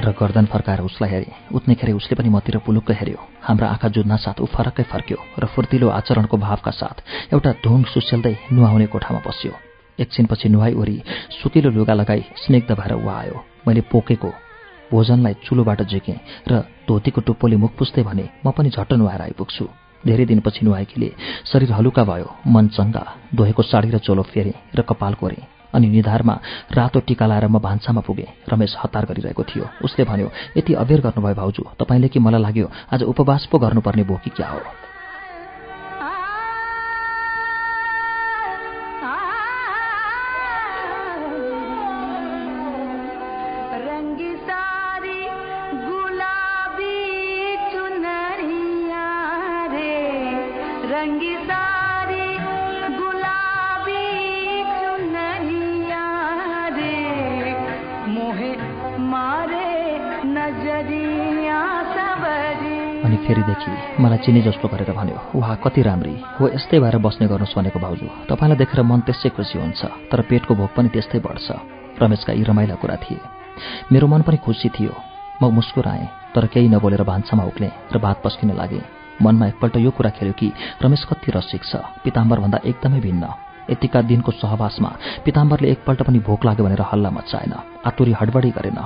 र 0.00 0.10
गर्दन 0.20 0.46
फर्काएर 0.52 0.80
उसलाई 0.80 1.10
हेरेँ। 1.10 1.32
उत्नेखेरि 1.54 1.92
उसले 1.92 2.14
पनि 2.16 2.28
मतिर 2.28 2.58
पुलुक्क 2.66 2.90
हेऱ्यो। 2.90 3.20
हाम्रा 3.42 3.66
आँखा 3.68 3.88
जुझ्न 3.94 4.16
साथ 4.16 4.40
ऊ 4.40 4.46
फरक्कै 4.46 4.82
फर्क्यो 4.88 5.18
र 5.38 5.46
फुर्तिलो 5.52 5.88
आचरणको 5.88 6.36
भावका 6.36 6.70
साथ 6.70 6.96
एउटा 7.32 7.50
ढुङ 7.64 7.82
सुसेल्दै 7.92 8.34
नुहाउने 8.52 8.86
कोठामा 8.86 9.20
बस्यो। 9.20 9.52
एकछिनपछि 9.98 10.48
नुहाई 10.48 10.72
ओरी 10.74 10.96
सुकिलो 11.38 11.70
लुगा 11.70 11.94
लगाई 11.94 12.22
स्नेग्ध 12.42 12.72
भएर 12.72 12.92
ऊ 12.96 13.08
आयो। 13.08 13.36
मैले 13.66 13.80
पोकेको 13.92 14.30
भोजनलाई 14.90 15.34
चुलोबाट 15.44 15.82
झिकेँ 15.84 16.18
र 16.48 16.64
धोतीको 16.88 17.20
टुप्पोले 17.20 17.56
मुख 17.56 17.72
पुस्दै 17.78 18.02
भने 18.02 18.24
म 18.46 18.50
पनि 18.56 18.70
झट्ट 18.70 18.92
नुहाएर 18.96 19.22
आइपुग्छु। 19.22 19.64
धेरै 20.00 20.24
दिनपछि 20.24 20.64
नुहाएकीले 20.64 21.08
शरीर 21.52 21.72
हलुका 21.72 22.02
भयो 22.04 22.28
मन 22.48 22.68
चङ्गा 22.72 23.04
धोएको 23.36 23.62
साडी 23.62 23.90
र 23.90 23.98
चोलो 24.00 24.22
फेरेँ 24.32 24.56
र 24.74 24.82
कपाल 24.82 25.14
कोरेँ। 25.20 25.59
अनि 25.74 25.88
निधारमा 25.88 26.34
रातो 26.72 27.00
टिका 27.00 27.26
लाएर 27.26 27.46
म 27.46 27.58
भान्सामा 27.58 28.00
पुगेँ। 28.00 28.28
रमेश 28.48 28.76
हतार 28.84 29.04
गरिरहेको 29.06 29.42
थियो। 29.44 29.64
उसले 29.84 30.04
भन्यो 30.04 30.30
यति 30.56 30.72
अबेर 30.74 31.00
गर्नुभयो 31.00 31.34
भाउजू 31.34 31.62
तपाईँले 31.78 32.08
कि 32.08 32.18
मलाई 32.18 32.42
लाग्यो 32.42 32.70
आज 32.92 33.02
उपवास 33.02 33.48
पो 33.52 33.58
गर्नुपर्ने 33.58 34.04
बोकी 34.04 34.30
क्या 34.30 34.48
हो? 34.48 34.60
फेरिदेखि 63.30 64.02
मलाई 64.02 64.18
चिने 64.26 64.40
जस्तो 64.42 64.66
गरेर 64.68 64.90
भन्यो 64.90 65.38
वाह 65.38 65.54
कति 65.62 65.82
राम्री। 65.86 66.14
हो 66.34 66.48
यस्तै 66.50 66.78
भएर 66.82 66.96
बस्ने 66.98 67.26
गर्नुहोस् 67.30 67.54
भनेको 67.54 67.78
भाउजू। 67.78 68.06
तपाईँलाई 68.26 68.58
देखेर 68.58 68.82
मन 68.82 69.00
त्यसै 69.06 69.28
खुसी 69.38 69.58
हुन्छ 69.62 70.10
तर 70.10 70.20
पेटको 70.26 70.54
भोक 70.58 70.70
पनि 70.74 70.88
त्यस्तै 70.90 71.22
बढ्छ। 71.22 71.48
रमेशका 72.02 72.32
यी 72.34 72.42
रमाइला 72.42 72.74
कुरा 72.82 72.96
थिए। 73.06 73.22
मेरो 73.92 74.06
मन 74.10 74.22
पनि 74.26 74.36
खुसी 74.42 74.68
थियो। 74.74 74.94
म 75.42 75.54
मुस्कुराएँ 75.54 76.34
तर 76.34 76.46
केही 76.50 76.68
नबोलेर 76.68 77.02
भान्सामा 77.06 77.44
उक्लेँ 77.46 77.70
र 77.94 77.98
भात 78.02 78.18
पस्किन 78.24 78.50
लागेँ। 78.58 78.82
मनमा 79.22 79.46
एकपल्ट 79.46 79.76
यो 79.78 79.90
कुरा 79.94 80.10
खेल्यो 80.10 80.34
कि 80.34 80.48
रमेश 80.82 81.04
कति 81.06 81.30
रसिक 81.30 81.62
छ। 81.64 81.76
पिताम्बरभन्दा 82.02 82.58
एकदमै 82.66 83.00
भिन्न। 83.00 83.24
यतिका 83.70 84.00
दिनको 84.02 84.32
सहवासमा 84.32 84.90
पिताम्बरले 85.24 85.68
एकपल्ट 85.70 86.02
पनि 86.02 86.18
भोक 86.26 86.44
लाग्यो 86.44 86.64
भनेर 86.66 86.82
हल्ला 86.82 87.10
मचाएन 87.10 87.52
आतुरी 87.86 88.12
हडबडी 88.20 88.50
गरेन। 88.50 88.78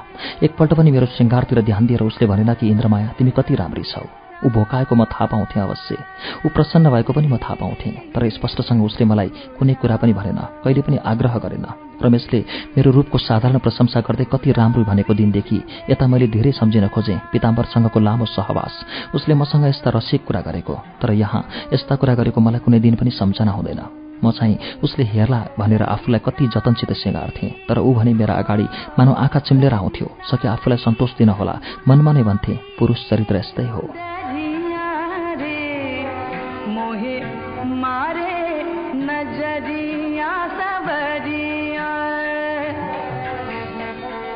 एकपल्ट 0.45 0.73
पनि 0.75 0.91
मेरो 0.91 1.07
श्रृङ्गारतिर 1.17 1.63
ध्यान 1.65 1.87
दिएर 1.87 2.03
उसले 2.03 2.27
भनेन 2.27 2.53
कि 2.55 2.69
इन्द्रमाया 2.69 3.15
तिमी 3.17 3.31
कति 3.31 3.55
राम्री 3.55 3.83
छौ। 3.83 4.24
ऊ 4.45 4.49
भोकाएको 4.51 4.95
म 4.95 5.05
थाहा 5.05 5.27
पाउँथेँ 5.27 5.63
अवश्य। 5.63 5.97
ऊ 6.45 6.49
प्रसन्न 6.49 6.91
भएको 6.91 7.13
पनि 7.13 7.27
म 7.27 7.37
थाहा 7.37 7.55
पाउँथेँ 7.55 8.13
तर 8.13 8.29
स्पष्टसँग 8.31 8.85
उसले 8.85 9.05
मलाई 9.05 9.29
कुनै 9.59 9.75
कुरा 9.81 9.97
पनि 9.97 10.13
भनेन 10.13 10.41
कहिले 10.65 10.83
पनि 10.83 10.97
आग्रह 11.03 11.39
गरेन। 11.45 11.67
रमेशले 12.03 12.41
मेरो 12.77 12.91
रूपको 12.91 13.19
साधारण 13.19 13.59
प्रशंसा 13.59 14.01
गर्दै 14.01 14.25
कति 14.27 14.53
राम्रो 14.53 14.85
भनेको 14.85 15.15
दिनदेखि 15.15 15.59
यता 15.91 16.07
मैले 16.07 16.27
धेरै 16.29 16.53
सम्झिन 16.53 16.89
खोजेँ 16.91 17.19
पिताम्बरसँगको 17.33 18.01
लामो 18.01 18.27
सहवास। 18.27 18.75
उसले 19.15 19.35
मसँग 19.35 19.65
यस्ता 19.67 19.91
रसिक 19.91 20.25
कुरा 20.27 20.41
गरेको 20.41 20.75
तर 21.01 21.13
यहाँ 21.15 21.43
यस्ता 21.73 21.95
कुरा 21.97 22.15
गरेको 22.15 22.41
मलाई 22.41 22.61
कुनै 22.61 22.81
दिन 22.81 22.95
पनि 22.97 23.11
सम्झना 23.11 23.53
हुँदैन। 23.53 23.83
म 24.25 24.31
चाहिँ 24.31 24.81
उसले 24.83 25.05
हेर्ला 25.05 25.41
भनेर 25.59 25.83
आफूलाई 25.85 26.21
कति 26.25 26.47
जतनसित 26.55 26.93
सिँगार्थेँ 26.97 27.51
तर 27.69 27.79
ऊ 27.79 27.93
भने 27.95 28.13
मेरा 28.15 28.35
अगाडि 28.35 28.67
मानव 28.99 29.15
आँखा 29.15 29.39
चिम्लेर 29.39 29.75
आउँथ्यो 29.75 30.07
सके 30.31 30.49
आफूलाई 30.49 30.79
सन्तोष 30.81 31.17
दिन 31.19 31.29
होला 31.39 31.55
मनमा 31.89 32.13
नै 32.13 32.23
भन्थे 32.23 32.55
पुरुष 32.79 33.09
चरित्र 33.11 33.37
यस्तै 33.37 33.69
हो। 33.69 33.83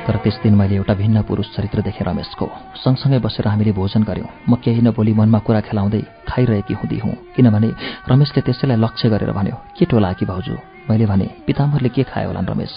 तर 0.08 0.16
त्यस 0.24 0.40
दिन 0.42 0.54
मैले 0.56 0.74
एउटा 0.74 0.94
भिन्न 0.94 1.20
पुरुष 1.28 1.46
चरित्र 1.52 1.82
देखेँ 1.84 2.06
रमेशको। 2.08 2.46
सँगसँगै 2.80 3.18
बसेर 3.20 3.44
हामीले 3.44 3.72
भोजन 3.76 4.02
गऱ्यौँ 4.08 4.28
म 4.48 4.56
केही 4.56 4.80
नबोली 4.80 5.12
मनमा 5.12 5.38
कुरा 5.44 5.60
खेलाउँदै 5.68 6.00
खाइरहेकी 6.24 6.74
हुँदी 6.80 6.98
हुँ। 7.04 7.14
किनभने 7.36 7.68
रमेशले 8.08 8.40
त्यसैलाई 8.40 8.80
लक्ष्य 8.80 9.08
गरेर 9.12 9.32
भन्यो 9.36 9.56
के 9.76 9.84
टोला 9.84 10.12
कि 10.16 10.24
भाउजू? 10.24 10.56
मैले 10.88 11.04
भने 11.04 11.26
पिताम्बरले 11.44 11.88
के 11.92 12.02
खायो 12.08 12.28
होला 12.32 12.40
रमेश? 12.40 12.72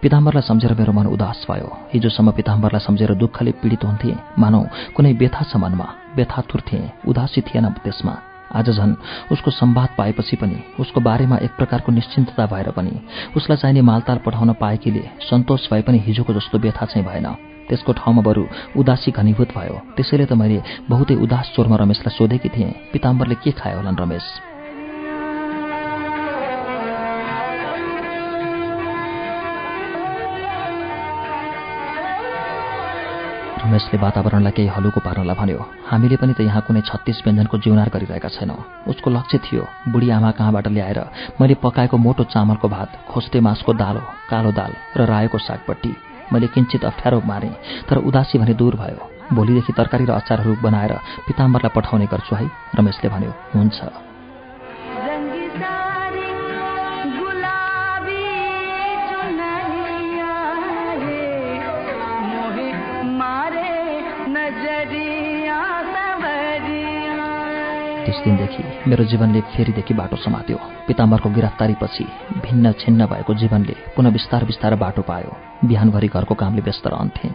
पिताम्बरलाई 0.00 0.42
सम्झेर 0.48 0.72
मेरो 0.72 0.92
मन 0.96 1.06
उदास 1.12 1.44
भयो। 1.44 1.68
हिजोसम्म 1.92 2.30
पिताम्बरलाई 2.32 2.80
सम्झेर 2.80 3.12
दुःखले 3.20 3.52
पीडित 3.60 3.84
हुन्थे। 3.84 4.12
मानौ 4.40 4.62
कुनै 4.96 5.12
व्यथा 5.20 5.44
छ 5.44 5.60
मनमा। 5.60 6.16
व्यथातुर 6.16 6.60
थिएँ 6.64 6.90
उदासी 7.04 7.40
थिएन 7.44 7.76
त्यसमा। 7.84 8.33
आज 8.54 8.70
झन् 8.70 8.94
उसको 9.32 9.50
सम्वाद 9.50 9.88
पाएपछि 9.98 10.36
पनि 10.36 10.58
उसको 10.80 11.00
बारेमा 11.00 11.36
एक 11.36 11.56
प्रकारको 11.56 11.92
निश्चिन्तता 11.92 12.46
भएर 12.46 12.70
पनि 12.70 13.00
उसलाई 13.36 13.56
चाहिने 13.56 13.82
मालताल 13.82 14.18
पठाउन 14.26 14.52
पाएकीले 14.52 15.04
सन्तोष 15.30 15.70
भए 15.72 15.82
पनि 15.82 15.98
हिजोको 15.98 16.32
जस्तो 16.34 16.58
व्यथा 16.58 16.86
चाहिँ 16.86 17.06
भएन। 17.06 17.26
त्यसको 17.68 17.92
ठाउँमा 17.92 18.22
बरु 18.22 18.44
उदासी 18.76 19.10
घनीभूत 19.10 19.50
भयो। 19.58 19.80
त्यसैले 19.96 20.26
त 20.26 20.32
मैले 20.32 20.62
बहुतै 20.90 21.14
उदास 21.14 21.52
चोरमा 21.56 21.76
रमेशलाई 21.76 22.16
सोधेकी 22.16 22.48
थिएँ 22.48 22.72
पिताम्बरले 22.92 23.34
के 23.34 23.50
खायो 23.50 23.76
होलान् 23.76 24.00
रमेश? 24.00 24.53
रमेशले 33.64 33.96
वातावरणलाई 33.96 34.52
केही 34.56 34.68
हलुको 34.76 35.00
पार्नलाई 35.00 35.36
भन्यो 35.40 35.60
हामीले 35.88 36.16
पनि 36.20 36.32
त 36.36 36.40
यहाँ 36.44 36.62
कुनै 36.68 36.80
छत्तिस 36.84 37.18
व्यञ्जनको 37.24 37.56
जिउनार 37.64 37.88
गरिरहेका 37.94 38.28
छैनौँ। 38.28 38.60
उसको 38.92 39.08
लक्ष्य 39.10 39.38
थियो 39.40 39.62
बुढी 39.88 40.08
आमा 40.16 40.30
कहाँबाट 40.36 40.66
ल्याएर 40.68 41.00
मैले 41.40 41.54
पकाएको 41.64 41.96
मोटो 41.96 42.24
चामलको 42.28 42.68
भात 42.68 42.90
खोस्टे 43.08 43.40
मासको 43.40 43.72
दाल 43.72 43.96
कालो 44.30 44.52
दाल 44.52 44.72
र 44.96 45.00
रायोको 45.08 45.38
सागपट्टि। 45.38 45.92
मैले 46.32 46.46
किन्चित 46.52 46.84
अप्ठ्यारो 46.84 47.22
मारेँ 47.24 47.54
तर 47.88 47.96
उदासी 48.04 48.38
भने 48.38 48.54
दूर 48.60 48.74
भयो। 48.76 49.00
भोलिदेखि 49.32 49.72
तरकारी 49.72 50.04
र 50.04 50.12
अचारहरू 50.20 50.60
बनाएर 50.60 50.92
पिताम्बरलाई 51.26 51.72
पठाउने 51.76 52.06
गर्छु 52.12 52.36
है 52.36 52.46
रमेशले 52.76 53.08
भन्यो। 53.08 53.32
हुन्छ। 53.56 54.13
त्यस 68.14 68.24
दिनदेखि 68.24 68.62
मेरो 68.86 69.04
जीवनले 69.10 69.40
फेरिदेखि 69.52 69.94
बाटो 69.94 70.16
समात्यो। 70.16 70.58
पिताम्बरको 70.86 71.28
गिरफ्तारीपछि 71.34 72.04
भिन्न 72.44 72.72
छिन्न 72.80 73.06
भएको 73.10 73.34
जीवनले 73.34 73.74
पुनः 73.96 74.10
बिस्तार 74.14 74.44
बिस्तार 74.44 74.74
बाटो 74.78 75.02
पायो। 75.02 75.30
बिहानभरि 75.66 76.08
घरको 76.14 76.34
कामले 76.34 76.62
व्यस्त 76.62 76.86
रहन्थे। 76.86 77.28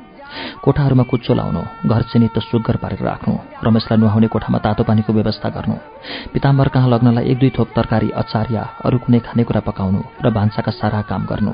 कोठाहरूमा 0.64 1.04
कुच्चो 1.04 1.34
लाउनु 1.36 1.62
घर 1.84 2.02
चिनित 2.12 2.40
सुग्घर 2.48 2.76
पारेर 2.80 3.02
राख्नु 3.04 3.34
रमेशलाई 3.60 4.00
नुहाउने 4.00 4.28
कोठामा 4.32 4.60
तातो 4.64 4.84
पानीको 4.88 5.14
व्यवस्था 5.14 5.50
गर्नु 5.52 5.76
पिताम्बर 6.34 6.68
कहाँ 6.72 6.90
लग्नलाई 6.90 7.26
एक 7.26 7.38
दुई 7.40 7.52
थोक 7.58 7.70
तरकारी 7.76 8.10
अचार 8.16 8.48
या 8.52 8.64
अरू 8.86 8.98
कुनै 9.04 9.20
खानेकुरा 9.28 9.62
पकाउनु 9.68 10.00
र 10.24 10.32
भान्साका 10.32 10.72
सारा 10.72 11.02
काम 11.12 11.26
गर्नु। 11.26 11.54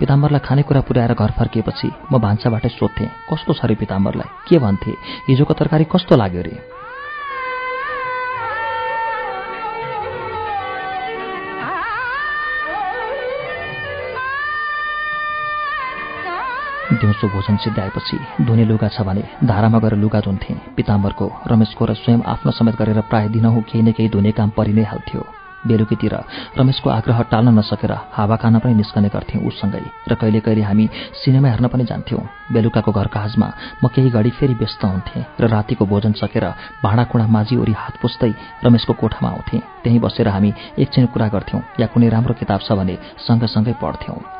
पिताम्बरलाई 0.00 0.42
खानेकुरा 0.48 0.80
पुर्याएर 0.88 1.14
घर 1.14 1.30
फर्किएपछि 1.38 1.88
म 2.12 2.18
भान्साबाटै 2.18 2.70
सोध्थेँ 2.74 3.10
कस्तो 3.30 3.52
छ 3.52 3.60
अरे 3.62 3.74
पिताम्बरलाई? 3.78 4.28
के 4.48 4.58
भन्थे? 4.58 4.92
हिजोको 5.28 5.54
तरकारी 5.54 5.84
कस्तो 5.84 6.16
लाग्यो 6.16 6.42
रे? 6.42 6.56
दिउँसो 16.96 17.28
भोजन 17.28 17.56
सिद्धाएपछि 17.62 18.18
धुने 18.44 18.64
लुगा 18.64 18.88
छ 18.88 19.00
भने 19.02 19.22
धारामा 19.44 19.78
गएर 19.78 19.94
लुगा 19.96 20.20
धुन्थे। 20.20 20.54
पिताम्बरको 20.76 21.26
रमेशको 21.48 21.84
र 21.84 21.94
स्वयं 21.94 22.20
आफ्नो 22.26 22.52
समेत 22.52 22.76
गरेर 22.76 23.00
प्राय 23.10 23.28
दिनहुँ 23.28 23.62
केही 23.62 23.82
न 23.82 23.92
केही 23.92 24.08
धुने 24.08 24.32
काम 24.32 24.50
परि 24.56 24.72
नै 24.72 24.84
हाल्थ्यो। 24.84 25.24
बेलुकीतिर 25.66 26.14
रमेशको 26.58 26.90
आग्रह 26.90 27.20
टाल्न 27.30 27.58
नसकेर 27.58 27.92
हावा 28.12 28.36
खान 28.36 28.58
पनि 28.62 28.74
निस्कने 28.74 29.08
गर्थ्यौँ 29.08 29.42
उसँगै 29.42 29.82
र 30.08 30.14
कहिले 30.14 30.40
कहिले 30.40 30.62
हामी 30.62 30.88
सिनेमा 31.18 31.48
हेर्न 31.48 31.66
पनि 31.68 31.84
जान्थ्यौँ। 31.90 32.22
बेलुकाको 32.54 32.92
घर 32.92 33.06
काजमा 33.10 33.48
म 33.82 33.88
केही 33.90 34.10
घडी 34.10 34.30
फेरि 34.38 34.54
व्यस्त 34.54 34.84
हुन्थेँ 34.84 35.24
र 35.40 35.48
रातिको 35.50 35.86
भोजन 35.86 36.12
सकेर 36.22 36.44
भाँडाकुँडा 36.84 37.26
माझी 37.26 37.56
ओरी 37.56 37.72
हात 37.72 37.98
पुस्दै 37.98 38.32
रमेशको 38.62 38.92
कोठामा 38.94 39.28
आउँथेँ। 39.28 39.60
त्यहीँ 39.82 40.00
बसेर 40.00 40.28
हामी 40.28 40.52
एकछिन 40.78 41.06
कुरा 41.10 41.28
गर्थ्यौँ 41.34 41.62
या 41.80 41.86
कुनै 41.90 42.08
राम्रो 42.14 42.34
किताब 42.38 42.60
छ 42.62 42.78
भने 42.78 42.96
सँगसँगै 43.26 43.74
पढ्थ्यौँ। 43.82 44.35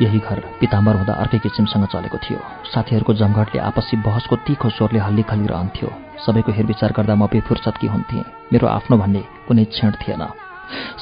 यही 0.00 0.18
घर 0.18 0.38
पिताम्बर 0.60 0.94
हुँदा 0.96 1.12
अर्कै 1.22 1.38
किसिमसँग 1.38 1.86
चलेको 1.86 2.18
थियो। 2.18 2.38
साथीहरूको 2.72 3.12
जमघटले 3.14 3.58
आपसी 3.60 3.96
बहसको 4.02 4.36
तिखो 4.46 4.68
स्वरले 4.70 4.98
हल्ली 4.98 5.22
खलिरहन्थ्यो 5.22 5.88
सबैको 6.26 6.52
हेरविचार 6.52 6.92
गर्दा 6.96 7.14
म 7.14 7.26
बेफुर्सदकी 7.30 7.86
हुन्थेँ। 7.86 8.24
मेरो 8.52 8.66
आफ्नो 8.68 8.96
भन्ने 8.98 9.22
कुनै 9.46 9.64
क्षण 9.64 9.92
थिएन। 10.02 10.22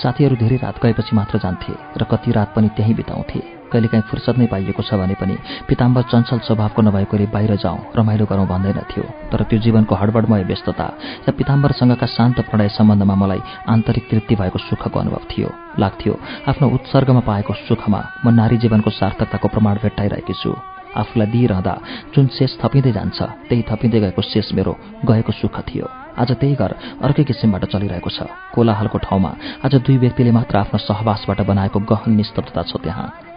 साथीहरू 0.02 0.36
धेरै 0.36 0.56
रात 0.56 0.76
गएपछि 0.82 1.16
मात्र 1.16 1.38
जान्थे 1.38 1.72
र 1.96 2.04
कति 2.04 2.32
रात 2.32 2.52
पनि 2.56 2.68
त्यहीँ 2.76 2.96
बिताउँथे। 2.96 3.61
कहिलेकाहीँ 3.72 4.04
फुर्सद 4.10 4.36
नै 4.38 4.46
पाइएको 4.52 4.82
छ 4.82 5.00
भने 5.00 5.14
पनि 5.16 5.36
पिताम्बर 5.68 6.02
चञ्चल 6.12 6.38
स्वभावको 6.46 6.82
नभएकोले 6.82 7.26
बाहिर 7.34 7.56
जाउँ 7.64 7.78
रमाइलो 7.96 8.26
गरौँ 8.30 8.46
भन्दैनथ्यो 8.46 9.04
तर 9.32 9.42
त्यो 9.48 9.58
जीवनको 9.64 9.94
हडबडमय 10.00 10.42
व्यस्तता 10.50 10.86
या 11.24 11.32
पिताम्बरसँगका 11.38 12.06
शान्त 12.06 12.40
प्रणय 12.48 12.68
सम्बन्धमा 12.76 13.14
मलाई 13.22 13.40
आन्तरिक 13.68 14.04
तृप्ति 14.10 14.34
भएको 14.36 14.58
सुखको 14.68 14.98
अनुभव 15.00 15.22
थियो। 15.30 15.48
लाग्थ्यो 15.78 16.12
आफ्नो 16.48 16.66
उत्सर्गमा 16.76 17.22
पाएको 17.24 17.52
सुखमा 17.64 18.00
म 18.24 18.34
नारी 18.36 18.56
जीवनको 18.62 18.90
सार्थकताको 18.92 19.48
प्रमाण 19.48 19.74
भेट्टाइरहेकी 19.82 20.34
छु। 20.34 20.52
आफूलाई 20.92 21.28
दिइरहँदा 21.32 21.74
जुन 22.12 22.26
शेष 22.36 22.52
थपिँदै 22.60 22.92
जान्छ 22.92 23.18
त्यही 23.48 23.62
थपिँदै 23.64 24.00
गएको 24.04 24.22
शेष 24.22 24.52
मेरो 24.52 24.72
गएको 25.08 25.32
सुख 25.32 25.56
थियो। 25.64 25.86
आज 26.20 26.30
त्यही 26.36 26.54
घर 26.54 26.72
अर्कै 27.00 27.24
किसिमबाट 27.24 27.64
चलिरहेको 27.72 28.10
छ। 28.12 28.28
कोलाहालको 28.52 28.98
ठाउँमा 29.00 29.30
आज 29.64 29.74
दुई 29.80 29.96
व्यक्तिले 30.04 30.32
मात्र 30.36 30.56
आफ्नो 30.68 30.78
सहवासबाट 30.84 31.40
बनाएको 31.48 31.78
गहन 31.80 32.12
निस्तब्धता 32.12 32.62
छ 32.68 32.76
त्यहाँ। 32.84 33.31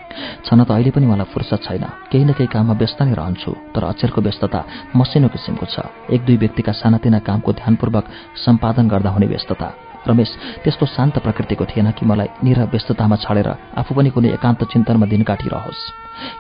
छन 0.45 0.63
त 0.63 0.71
अहिले 0.71 0.91
पनि 0.91 1.05
मलाई 1.05 1.27
फुर्सद 1.33 1.59
छैन। 1.65 1.85
केही 2.11 2.25
न 2.25 2.31
केही 2.37 2.47
काममा 2.47 2.73
व्यस्त 2.73 3.01
नै 3.01 3.13
रहन्छु 3.13 3.51
तर 3.73 3.83
अचेरको 3.83 4.21
व्यस्तता 4.21 4.59
मसिनो 4.95 5.27
किसिमको 5.27 5.65
छ। 5.65 5.75
एक 6.11 6.21
दुई 6.25 6.37
व्यक्तिका 6.37 6.71
सानातिना 6.71 7.19
कामको 7.19 7.51
ध्यानपूर्वक 7.53 8.05
सम्पादन 8.45 8.85
गर्दा 8.87 9.09
हुने 9.09 9.27
व्यस्तता। 9.27 9.67
रमेश 10.07 10.29
त्यस्तो 10.63 10.85
शान्त 10.85 11.17
प्रकृतिको 11.17 11.65
थिएन 11.65 11.91
कि 11.97 12.05
मलाई 12.05 12.29
निर 12.45 12.59
व्यस्ततामा 12.69 13.15
छाडेर 13.25 13.49
आफू 13.77 13.91
पनि 13.97 14.09
कुनै 14.13 14.29
एकान्त 14.37 14.63
चिन्तनमा 14.69 15.05
दिन 15.09 15.23
काटिरहोस्। 15.25 15.81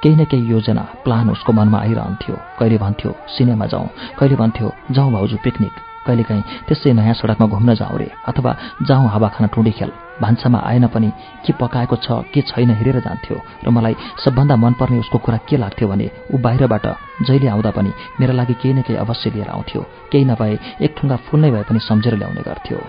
केही 0.01 0.15
न 0.15 0.23
केही 0.29 0.45
योजना 0.53 0.83
प्लान 1.03 1.29
उसको 1.33 1.51
मनमा 1.53 1.79
आइरहन्थ्यो। 1.79 2.35
कहिले 2.59 2.77
भन्थ्यो 2.77 3.11
सिनेमा 3.33 3.65
जाउँ। 3.65 3.87
कहिले 4.19 4.35
भन्थ्यो 4.37 4.67
जाउँ 4.93 5.11
भाउजू 5.11 5.37
पिकनिक। 5.43 5.94
कहिलेकाहीँ 6.05 6.43
त्यसै 6.67 6.93
नयाँ 6.93 7.13
सडकमा 7.19 7.47
घुम्न 7.47 7.73
जाउँ 7.75 7.97
रे 7.99 8.09
अथवा 8.29 8.51
जाउँ 8.87 9.07
हावा 9.09 9.27
खान 9.35 9.47
टुँडी 9.53 9.71
खेल। 9.77 9.91
भान्सामा 10.21 10.59
आएन 10.63 10.87
पनि 10.95 11.09
के 11.43 11.53
पकाएको 11.59 11.95
छ 11.99 12.07
के 12.31 12.41
छैन 12.47 12.71
हेरेर 12.79 12.99
जान्थ्यो 13.03 13.35
र 13.65 13.69
मलाई 13.69 13.95
सबभन्दा 14.23 14.55
मनपर्ने 14.55 14.99
उसको 14.99 15.17
कुरा 15.19 15.37
के 15.43 15.57
लाग्थ्यो 15.57 15.87
भने 15.91 16.07
ऊ 16.31 16.37
बाहिरबाट 16.39 16.85
जहिले 17.27 17.47
आउँदा 17.51 17.71
पनि 17.75 17.91
मेरा 18.19 18.33
लागि 18.33 18.53
केही 18.61 18.73
न 18.73 18.81
केही 18.87 18.99
अवश्य 19.03 19.29
लिएर 19.35 19.49
आउँथ्यो। 19.49 19.81
केही 20.11 20.25
नभए 20.25 20.57
एक 20.85 20.95
ठुङ्गा 20.97 21.15
फुल 21.27 21.39
नै 21.41 21.51
भए 21.51 21.63
पनि 21.67 21.79
सम्झेर 21.83 22.15
ल्याउने 22.15 22.41
गर्थ्यो। 22.47 22.79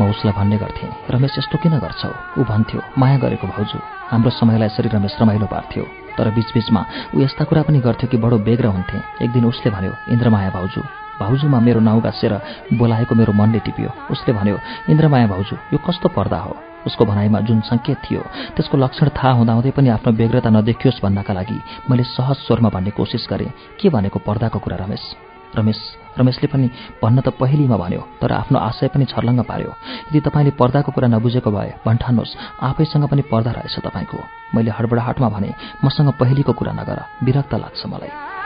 म 0.00 0.10
उसलाई 0.10 0.32
भन्ने 0.38 0.56
गर्थेँ 0.58 0.90
रमेश 1.10 1.38
यस्तो 1.38 1.58
किन 1.58 1.78
गर्छौ? 1.78 2.10
ऊ 2.38 2.42
भन्थ्यो 2.44 2.80
माया 2.98 3.16
गरेको 3.18 3.46
भाउजू 3.46 3.78
हाम्रो 4.10 4.30
समयलाई 4.30 4.68
यसरी 4.68 4.88
रमेश 4.94 5.16
रमाइलो 5.20 5.46
पार्थ्यो। 5.46 5.84
तर 6.16 6.30
बिचबिचमा 6.34 6.82
ऊ 7.14 7.20
यस्ता 7.20 7.44
कुरा 7.44 7.62
पनि 7.62 7.78
गर्थ्यो 7.82 8.10
कि 8.10 8.16
बडो 8.16 8.38
बेग्र 8.46 8.66
हुन्थे। 8.74 8.98
एक 9.24 9.30
दिन 9.32 9.44
उसले 9.44 9.70
भन्यो 9.70 9.92
इन्द्रमाया 10.14 10.50
भाउजू 10.50 10.82
भाउजूमा 11.20 11.58
मेरो 11.60 11.80
नाउँ 11.80 12.00
गाँसेर 12.02 12.32
बोलाएको 12.78 13.14
मेरो 13.14 13.32
मनले 13.34 13.58
टिप्यो। 13.66 13.90
उसले 14.14 14.32
भन्यो 14.38 14.58
इन्द्रमाया 14.90 15.26
भाउजू 15.26 15.56
यो 15.72 15.78
कस्तो 15.82 16.08
पर्दा 16.14 16.38
हो? 16.46 16.56
उसको 16.86 17.04
भनाइमा 17.04 17.40
जुन 17.42 17.60
सङ्केत 17.66 17.98
थियो 18.06 18.22
त्यसको 18.54 18.78
लक्षण 18.78 19.08
थाहा 19.18 19.32
हुँदाहुँदै 19.42 19.70
पनि 19.74 19.88
आफ्नो 19.98 20.12
बेग्रता 20.14 20.50
नदेखियोस् 20.50 21.02
भन्नका 21.02 21.32
लागि 21.34 21.58
मैले 21.90 22.04
सहज 22.14 22.36
स्वरमा 22.46 22.68
भन्ने 22.70 22.90
कोसिस 22.94 23.26
गरेँ। 23.30 23.50
के 23.80 23.88
भनेको 23.90 24.18
पर्दाको 24.22 24.58
कुरा 24.58 24.76
रमेश? 24.86 25.27
रमेश 25.56 25.80
रमेशले 26.18 26.46
पनि 26.52 26.70
भन्न 27.02 27.20
त 27.20 27.28
पहिलीमा 27.40 27.76
भन्यो 27.76 28.02
तर 28.20 28.32
आफ्नो 28.32 28.58
आशय 28.58 28.88
पनि 28.88 29.04
छर्लङ्ग 29.04 29.40
पार्यो। 29.46 29.70
यदि 30.10 30.20
तपाईँले 30.20 30.50
पर्दाको 30.60 30.92
कुरा 30.92 31.08
नबुझेको 31.08 31.50
भए 31.50 31.70
भन्ठान्नुहोस् 31.86 32.36
आफैसँग 32.62 33.04
पनि 33.08 33.22
पर्दा 33.30 33.50
रहेछ 33.50 33.78
तपाईँको। 33.78 34.18
मैले 34.54 34.70
हडबडाहटमा 34.70 35.28
भने 35.28 35.50
मसँग 35.84 36.10
पहिलीको 36.20 36.52
कुरा 36.52 36.72
नगर 36.72 36.98
विरक्त 37.22 37.54
लाग्छ 37.54 37.86
मलाई। 37.86 38.37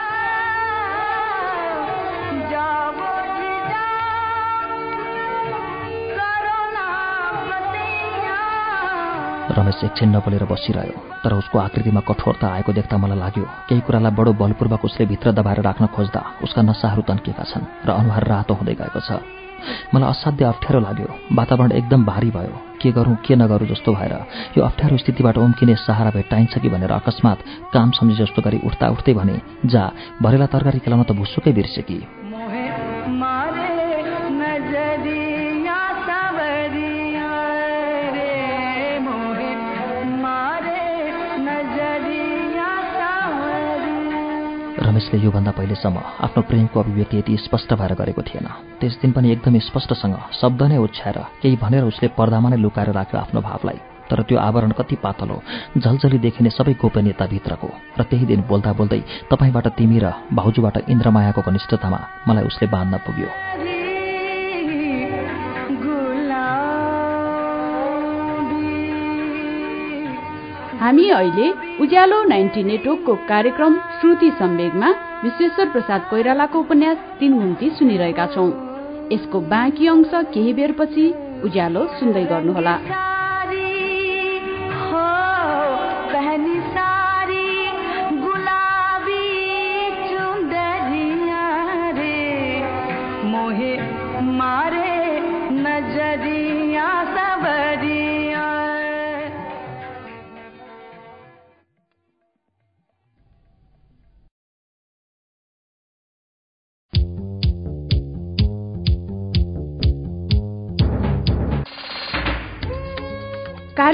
रमेश 9.53 9.81
एकछिन 9.85 10.09
नबोलेर 10.17 10.45
बसिरह्यो 10.49 10.97
तर 11.23 11.33
उसको 11.35 11.59
आकृतिमा 11.59 12.01
कठोरता 12.09 12.47
आएको 12.57 12.73
देख्दा 12.73 12.97
मलाई 12.97 13.19
लाग्यो 13.19 13.45
केही 13.69 13.81
कुरालाई 13.85 14.13
बडो 14.17 14.33
बलपूर्वक 14.41 14.85
उसले 14.89 15.05
भित्र 15.13 15.33
दबाएर 15.37 15.61
राख्न 15.69 15.87
खोज्दा 15.93 16.21
उसका 16.45 16.63
नसाहरू 16.63 17.03
तन्किएका 17.05 17.45
छन् 17.51 17.69
र 17.87 17.89
अनुहार 18.01 18.25
रातो 18.33 18.55
हुँदै 18.57 18.75
गएको 18.81 19.01
छ। 19.05 19.21
मलाई 19.93 20.11
असाध्य 20.11 20.45
अप्ठ्यारो 20.45 20.81
लाग्यो 20.81 21.09
वातावरण 21.37 21.73
एकदम 21.79 22.01
भारी 22.05 22.31
भयो 22.33 22.57
के 22.81 22.91
गरौँ 22.97 23.17
के 23.21 23.35
नगरौँ 23.37 23.69
जस्तो 23.69 23.93
भएर। 23.93 24.15
यो 24.57 24.65
अप्ठ्यारो 24.65 24.97
स्थितिबाट 24.97 25.37
उम्किने 25.39 25.75
सहारा 25.85 26.11
भेट्टाइन्छ 26.17 26.59
कि 26.59 26.69
भनेर 26.73 26.93
अकस्मात 26.99 27.39
काम 27.75 27.91
सम्झे 27.93 28.17
जस्तो 28.25 28.43
गरी 28.43 28.59
उठ्दा 28.67 28.89
उठ्दै 28.97 29.15
भने 29.21 29.37
जा 29.69 29.85
भरेला 30.23 30.47
तरकारी 30.49 30.79
खेलाउन 30.81 31.05
त 31.05 31.13
भुसुकै 31.13 31.53
बिर्से 31.53 31.83
कि। 31.85 32.22
रमेशले 44.93 45.19
योभन्दा 45.25 45.51
पहिलेसम्म 45.57 45.99
आफ्नो 46.21 46.41
प्रेमको 46.49 46.81
अभिव्यक्ति 46.81 47.17
यति 47.17 47.37
स्पष्ट 47.49 47.73
भएर 47.81 47.93
गरेको 47.97 48.23
थिएन। 48.29 48.49
त्यस 48.81 48.99
दिन 49.01 49.13
पनि 49.17 49.33
एकदम 49.33 49.59
स्पष्टसँग 49.65 50.17
शब्द 50.37 50.63
नै 50.69 50.77
उछ्याएर 50.77 51.19
केही 51.41 51.57
भनेर 51.57 51.85
उसले 51.89 52.09
पर्दामा 52.13 52.49
नै 52.53 52.57
लुकाएर 52.61 52.93
राख्यो 52.93 53.21
आफ्नो 53.21 53.41
भावलाई। 53.41 53.79
तर 54.11 54.23
त्यो 54.29 54.39
आवरण 54.39 54.73
कति 54.77 54.97
पातलो 55.01 55.37
झलझली 55.81 56.19
देखिने 56.21 56.51
सबै 56.53 56.77
गोपनीयताभित्रको। 56.77 57.69
र 57.99 58.03
त्यही 58.05 58.25
दिन 58.29 58.41
बोल्दा 58.45 58.73
बोल्दै 58.77 59.01
तपाईँबाट 59.33 59.67
तिमी 59.81 59.99
र 60.05 60.13
भाउजूबाट 60.37 60.77
इन्द्रमायाको 60.93 61.41
घनिष्ठतामा 61.41 62.01
मलाई 62.29 62.45
उसले 62.45 62.69
बाँध्न 62.69 62.95
पुग्यो। 63.01 63.29
हामी 70.83 71.09
अहिले 71.11 71.51
उज्यालो 71.81 72.23
नाइन्टी 72.25 72.63
नेटवर्कको 72.63 73.15
कार्यक्रम 73.29 73.75
श्रुति 74.01 74.31
सम्वेगमा 74.31 74.89
विश्वेश्वर 75.25 75.69
प्रसाद 75.69 76.07
कोइरालाको 76.11 76.61
उपन्यास 76.61 76.97
तीन 77.21 77.39
घुम्ती 77.39 77.71
सुनिरहेका 77.71 78.27
छौं। 78.27 78.49
यसको 79.13 79.41
बाँकी 79.41 79.87
अंश 79.87 80.11
केही 80.35 80.53
बेरपछि 80.53 81.07
उज्यालो 81.45 81.87
सुन्दै 82.01 82.25
गर्नुहोला। 82.25 82.77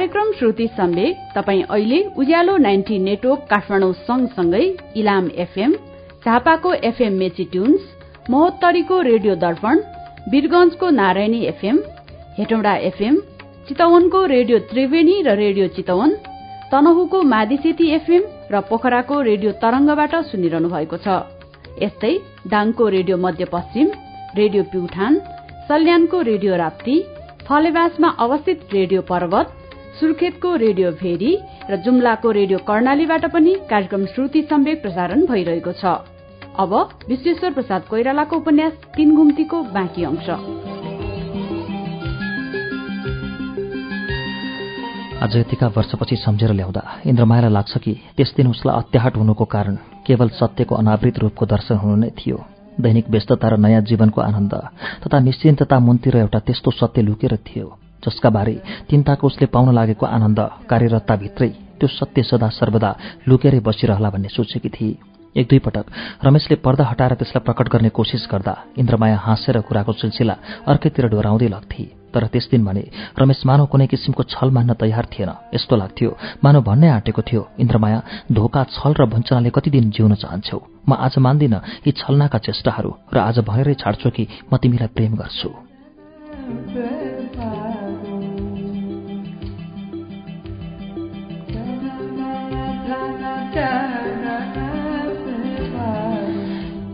कार्यक्रम 0.08 0.30
श्रुति 0.32 0.66
सम्वेक 0.76 1.16
तपाईँ 1.34 1.62
अहिले 1.64 1.98
उज्यालो 2.16 2.56
नाइन्टी 2.56 2.98
नेटवर्क 2.98 3.40
काठमाडौँ 3.50 3.92
सँगसँगै 4.00 4.62
इलाम 4.96 5.28
एफएम 5.44 5.72
झापाको 6.24 6.72
एफएम 6.88 7.18
मेची 7.18 7.44
ट्युन्स 7.52 7.80
महोत्तरीको 8.30 9.00
रेडियो 9.02 9.34
दर्पण 9.42 9.80
वीरगंजको 10.32 10.90
नारायणी 10.90 11.40
एफएम 11.46 11.80
हेटौँडा 12.38 12.74
एफएम 12.88 13.18
चितवनको 13.68 14.24
रेडियो 14.26 14.58
त्रिवेणी 14.70 15.20
र 15.26 15.36
रेडियो 15.42 15.68
चितवन 15.76 16.14
तनहुको 16.72 17.22
मादिसेती 17.34 17.90
एफएम 17.98 18.22
र 18.52 18.60
पोखराको 18.70 19.20
रेडियो 19.28 19.52
तरंगबाट 19.60 20.16
सुनिरहनु 20.30 20.68
भएको 20.72 21.02
छ। 21.04 21.20
यस्तै 21.84 22.14
दाङको 22.48 22.88
रेडियो 22.96 23.16
मध्यपश्चिम 23.26 23.92
रेडियो 24.36 24.62
प्युठान 24.72 25.20
सल्यानको 25.68 26.22
रेडियो 26.32 26.56
राप्ती 26.64 26.98
फलेवासमा 27.46 28.16
अवस्थित 28.20 28.68
रेडियो 28.72 29.02
पर्वत 29.12 29.56
सुर्खेतको 30.00 30.54
रेडियो 30.56 30.90
भेरी 30.92 31.32
र 31.70 31.76
जुम्लाको 31.76 32.30
रेडियो 32.30 32.58
कर्णालीबाट 32.58 33.24
पनि 33.32 33.54
कार्यक्रम 33.70 34.04
श्रुति 34.06 34.42
सम्वेक 34.42 34.82
प्रसारण 34.82 35.24
भइरहेको 35.26 35.72
छ। 35.72 35.84
अब 36.56 36.72
विश्वेश्वर 37.08 37.52
प्रसाद 37.52 37.82
कोइरालाको 37.90 38.36
उपन्यास 38.36 38.72
तीन 38.96 39.14
घुम्तीको 39.16 39.62
बाँकी 39.74 40.04
अंश। 40.04 40.28
आज 45.18 45.36
यतिका 45.36 45.66
वर्षपछि 45.76 46.16
सम्झेर 46.16 46.52
ल्याउँदा 46.52 46.82
इन्द्रमायालाई 47.06 47.52
लाग्छ 47.52 47.78
कि 47.78 47.92
त्यस 48.16 48.34
दिन 48.36 48.46
उसलाई 48.48 48.76
अत्याहट 48.78 49.16
हुनुको 49.16 49.44
कारण 49.44 49.76
केवल 50.06 50.28
सत्यको 50.38 50.74
अनावृत 50.74 51.18
रूपको 51.18 51.46
दर्शन 51.46 51.76
हुनु 51.76 51.96
नै 51.96 52.10
थियो। 52.14 52.38
दैनिक 52.80 53.10
व्यस्तता 53.10 53.48
र 53.48 53.56
नयाँ 53.58 53.82
जीवनको 53.82 54.20
आनन्द 54.20 54.54
तथा 55.02 55.18
निश्चिन्तता 55.18 55.78
मुनतिर 55.80 56.16
एउटा 56.16 56.38
त्यस्तो 56.38 56.70
सत्य 56.70 57.02
लुकेर 57.02 57.36
थियो। 57.42 57.87
जसका 58.04 58.30
बारे 58.30 58.54
चिन्ताको 58.90 59.26
उसले 59.26 59.46
पाउन 59.54 59.74
लागेको 59.74 60.06
आनन्द 60.06 60.40
कार्यरतताभित्रै 60.70 61.50
त्यो 61.78 61.88
सत्य 61.88 62.22
सदा 62.22 62.48
सर्वदा 62.58 62.90
लुकेरै 63.28 63.60
बसिरहला 63.60 64.10
भन्ने 64.10 64.28
सोचेकी 64.28 64.68
थिए। 64.68 64.96
एक 65.36 65.46
दुई 65.48 65.58
पटक 65.62 65.86
रमेशले 66.24 66.56
पर्दा 66.64 66.84
हटाएर 66.84 67.14
त्यसलाई 67.14 67.44
प्रकट 67.46 67.68
गर्ने 67.68 67.88
कोसिस 67.94 68.26
गर्दा 68.32 68.54
इन्द्रमाया 68.78 69.16
हाँसेर 69.16 69.60
कुराको 69.68 69.92
सिलसिला 69.92 70.34
अर्कैतिर 70.66 71.06
डोराउँदै 71.08 71.48
लाग्थे। 71.48 71.84
तर 72.14 72.26
त्यस 72.32 72.48
दिन 72.50 72.64
भने 72.64 72.82
रमेश 73.20 73.42
मानव 73.46 73.66
कुनै 73.70 73.86
किसिमको 73.86 74.22
छल 74.24 74.50
मान्न 74.50 74.74
तयार 74.80 75.06
थिएन। 75.12 75.30
यस्तो 75.54 75.76
लाग्थ्यो 75.76 76.10
मानव 76.44 76.62
भन्नै 76.64 76.88
आँटेको 76.88 77.22
थियो 77.22 77.42
इन्द्रमाया 77.60 78.02
धोका 78.32 78.64
छल 78.74 78.92
र 78.98 79.02
वञ्चनाले 79.04 79.50
कति 79.54 79.70
दिन 79.70 79.90
जिउन 79.94 80.14
चाहन्छौ? 80.16 80.58
म 80.88 80.90
आज 80.96 81.18
मान्दिन 81.20 81.54
यी 81.86 81.92
छलनाका 81.92 82.38
चेष्टाहरू 82.38 82.90
र 83.14 83.16
आज 83.28 83.38
भनेरै 83.44 83.74
छाड्छु 83.78 84.10
कि 84.10 84.24
म 84.50 84.56
तिमीलाई 84.56 84.90
प्रेम 84.96 85.12
गर्छु। 85.14 85.48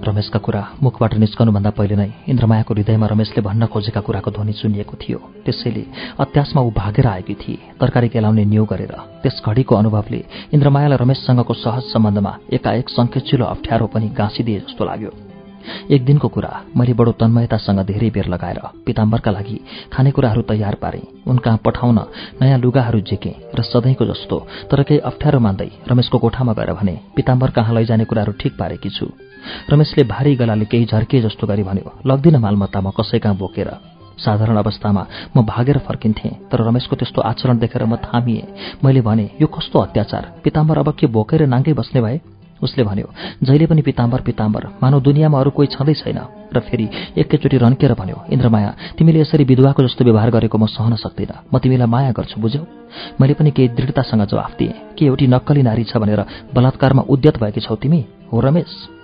रमेशका 0.04 0.38
कुरा 0.38 0.62
मुखबाट 0.84 1.14
निस्कनुभन्दा 1.16 1.70
पहिले 1.74 1.96
नै 1.96 2.10
इन्द्रमायाको 2.28 2.74
हृदयमा 2.74 3.06
रमेशले 3.08 3.40
भन्न 3.40 3.66
खोजेका 3.66 4.00
कुराको 4.06 4.30
ध्वनि 4.30 4.52
सुनिएको 4.52 4.94
थियो। 5.00 5.18
त्यसैले 5.44 5.84
अत्यासमा 6.20 6.60
ऊ 6.62 6.70
भागेर 6.70 7.06
आएकी 7.06 7.34
थिए। 7.34 7.58
तरकारी 7.80 8.08
केलाउने 8.14 8.44
न्यू 8.44 8.64
गरेर 8.64 8.94
त्यस 9.22 9.42
घडीको 9.42 9.74
अनुभवले 9.74 10.20
इन्द्रमायालाई 10.54 10.98
रमेशसँगको 11.02 11.54
सहज 11.64 11.84
सम्बन्धमा 11.92 12.32
एकाएक 12.52 12.88
सङ्केचिलो 12.96 13.44
अप्ठ्यारो 13.44 13.86
पनि 13.90 14.08
गाँसिदिए 14.12 14.58
जस्तो 14.68 14.84
लाग्यो। 14.84 15.33
एक 15.90 16.04
दिनको 16.04 16.28
कुरा 16.28 16.50
मैले 16.76 16.92
बडो 16.92 17.12
तन्मयतासँग 17.20 17.80
धेरै 17.86 18.10
बेर 18.10 18.26
लगाएर 18.28 18.60
पिताम्बरका 18.86 19.30
लागि 19.30 19.58
खानेकुराहरू 19.92 20.42
तयार 20.50 20.74
पारे। 20.82 21.02
उनकहाँ 21.26 21.60
पठाउन 21.64 21.98
नयाँ 22.42 22.58
लुगाहरू 22.58 23.00
झिकेँ 23.00 23.34
र 23.54 23.62
सधैँको 23.62 24.04
जस्तो 24.04 24.36
तर 24.70 24.82
केही 24.82 25.00
अप्ठ्यारो 25.10 25.40
मान्दै 25.40 25.70
रमेशको 25.90 26.18
कोठामा 26.18 26.52
गएर 26.52 26.72
भने 26.72 26.94
पिताम्बर 27.16 27.50
कहाँ 27.50 27.74
लैजाने 27.74 28.04
कुराहरू 28.04 28.32
ठिक 28.40 28.52
पारेकी 28.58 28.90
छु? 28.90 29.06
रमेशले 29.70 30.04
भारी 30.04 30.34
गलाले 30.36 30.64
केही 30.64 30.84
झर्किए 30.84 31.22
जस्तो 31.22 31.46
गरी 31.46 31.62
भन्यो 31.62 31.92
लग्दिन 32.06 32.36
मालमत्ता 32.36 32.80
म 32.80 32.90
कसै 32.96 33.18
कहाँ 33.18 33.36
बोकेर? 33.36 33.70
साधारण 34.14 34.56
अवस्थामा 34.56 35.02
म 35.36 35.42
भागेर 35.42 35.78
फर्किन्थेँ 35.86 36.48
तर 36.50 36.58
रमेशको 36.64 36.96
त्यस्तो 36.96 37.20
आचरण 37.20 37.58
देखेर 37.58 37.84
म 37.84 37.96
थामिएँ। 37.98 38.46
मैले 38.84 39.00
भने 39.00 39.30
यो 39.40 39.46
कस्तो 39.46 39.78
अत्याचार? 39.78 40.24
पिताम्बर 40.44 40.78
अब 40.78 40.88
के 40.98 41.06
बोकेर 41.06 41.46
नाङ्गै 41.46 41.72
बस्ने 41.72 42.00
भए? 42.00 42.20
उसले 42.62 42.84
भन्यो 42.84 43.08
जहिले 43.42 43.66
पनि 43.66 43.82
पिताम्बर 43.82 44.20
पिताम्बर 44.20 44.66
मानव 44.82 45.00
दुनियाँमा 45.00 45.40
अरू 45.40 45.50
कोही 45.50 45.68
छँदै 45.74 45.94
छैन। 45.94 46.18
र 46.54 46.60
फेरि 46.60 46.88
एकैचोटि 47.18 47.56
रन्केर 47.58 47.92
भन्यो 47.94 48.18
इन्द्रमाया 48.30 48.70
तिमीले 48.98 49.20
यसरी 49.20 49.44
विधवाको 49.44 49.82
जस्तो 49.82 50.04
व्यवहार 50.04 50.30
गरेको 50.30 50.58
म 50.58 50.66
सहन 50.66 50.94
सक्दिनँ। 50.94 51.50
म 51.52 51.58
तिमीलाई 51.58 51.88
माया 51.90 52.10
गर्छु 52.14 52.40
बुझ्यौ? 52.40 52.62
मैले 53.20 53.34
पनि 53.34 53.50
केही 53.50 53.68
दृढतासँग 53.74 54.24
जवाफ 54.30 54.52
दिएँ। 54.58 54.74
के 54.98 55.04
एउटी 55.06 55.26
नक्कली 55.26 55.62
नारी 55.62 55.84
छ 55.84 55.96
भनेर 55.98 56.20
बलात्कारमा 56.54 57.02
उद्यत 57.10 57.38
भएकी 57.42 57.60
छौ 57.60 57.74
तिमी? 57.74 58.00
हो 58.32 58.40
रमेश? 58.40 59.03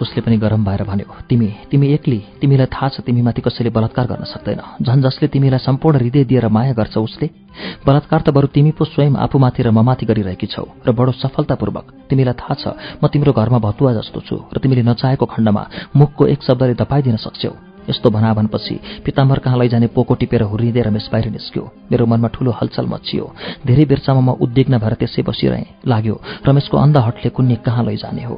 उसले 0.00 0.20
पनि 0.22 0.36
गरम 0.36 0.64
भएर 0.64 0.82
भन्यो 0.84 1.14
तिमी 1.28 1.48
तिमी 1.70 1.86
एक्ली 1.94 2.18
तिमीलाई 2.40 2.66
थाहा 2.66 2.88
छ 2.88 3.00
तिमीमाथि 3.06 3.40
कसैले 3.42 3.70
बलात्कार 3.70 4.06
गर्न 4.06 4.24
सक्दैन। 4.24 4.60
झन् 4.80 5.02
जसले 5.02 5.28
तिमीलाई 5.28 5.60
सम्पूर्ण 5.60 5.98
हृदय 5.98 6.24
दिएर 6.24 6.48
माया 6.48 6.72
गर्छ 6.72 6.96
उसले 6.98 7.26
बलात्कार 7.86 8.20
त 8.20 8.28
बरु 8.30 8.46
तिमी 8.56 8.70
पो 8.72 8.84
स्वयं 8.84 9.14
आफूमाथि 9.16 9.62
र 9.62 9.70
ममाथि 9.70 10.06
गरिरहेकी 10.06 10.46
छौ 10.46 10.64
र 10.86 10.92
बडो 10.92 11.12
सफलतापूर्वक। 11.22 11.86
तिमीलाई 12.08 12.34
थाहा 12.34 12.54
छ 12.54 12.64
म 13.02 13.06
तिम्रो 13.12 13.32
घरमा 13.32 13.58
भतुवा 13.60 13.92
जस्तो 13.98 14.20
छु 14.24 14.36
र 14.54 14.56
तिमीले 14.58 14.82
नचाहेको 14.88 15.26
खण्डमा 15.26 15.62
मुखको 15.96 16.26
एक 16.32 16.40
शब्दले 16.42 16.74
दपाइदिन 16.80 17.16
सक्छौ। 17.16 17.52
यस्तो 17.88 18.10
भनाभनपछि 18.10 18.74
पिताम्बर 19.04 19.38
कहाँ 19.44 19.58
लैजाने 19.58 19.86
पोको 19.96 20.14
टिपेर 20.14 20.42
हुर्रिँदै 20.46 20.82
रमेश 20.82 21.08
बाहिर 21.12 21.30
निस्क्यो। 21.32 21.64
मेरो 21.90 22.06
मनमा 22.06 22.28
ठूलो 22.28 22.50
हलचल 22.52 22.86
मचियो। 22.86 23.24
धेरै 23.66 23.84
बेरसम्म 23.90 24.20
म 24.20 24.30
उद्विग्न 24.38 24.78
भएर 24.78 24.94
त्यसै 25.00 25.22
बसिरहेँ। 25.26 25.88
लाग्यो 25.88 26.14
रमेशको 26.46 26.76
अन्ध 26.76 26.96
हटले 26.96 27.28
कुन्नी 27.34 27.56
कहाँ 27.66 27.84
लैजाने 27.84 28.24
हो? 28.30 28.36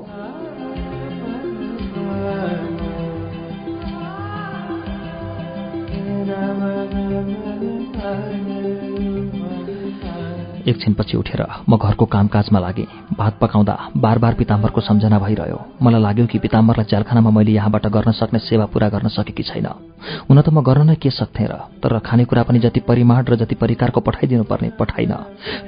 एकछिनपछि 10.72 11.16
उठेर 11.16 11.42
म 11.68 11.76
घरको 11.76 12.04
कामकाजमा 12.08 12.58
लागेँ। 12.58 12.86
भात 13.12 13.34
पकाउँदा 13.40 13.74
बार 13.96 14.18
बार 14.18 14.34
पिताम्बरको 14.34 14.80
सम्झना 14.80 15.18
भइरह्यो। 15.18 15.58
मलाई 15.82 16.00
लाग्यो 16.00 16.26
कि 16.26 16.38
पिताम्बरलाई 16.38 16.86
च्यालखानामा 16.90 17.30
मैले 17.30 17.52
यहाँबाट 17.52 17.86
गर्न 17.86 18.10
सक्ने 18.12 18.38
सेवा 18.40 18.66
पूरा 18.72 18.88
गर्न 18.88 19.08
सकेकी 19.08 19.42
छैन। 19.42 19.68
हुन 20.28 20.40
त 20.40 20.48
म 20.48 20.62
गर्न 20.62 20.86
नै 20.88 20.96
के 20.96 21.10
सक्थेँ 21.12 21.46
र 21.46 21.54
तर 21.78 21.98
खानेकुरा 22.00 22.42
पनि 22.42 22.58
जति 22.58 22.80
परिमाण 22.88 23.24
र 23.24 23.36
जति 23.36 23.54
परिकारको 23.54 24.00
पठाइदिनु 24.00 24.44
पर्ने 24.50 24.70
पठाइन। 24.80 25.12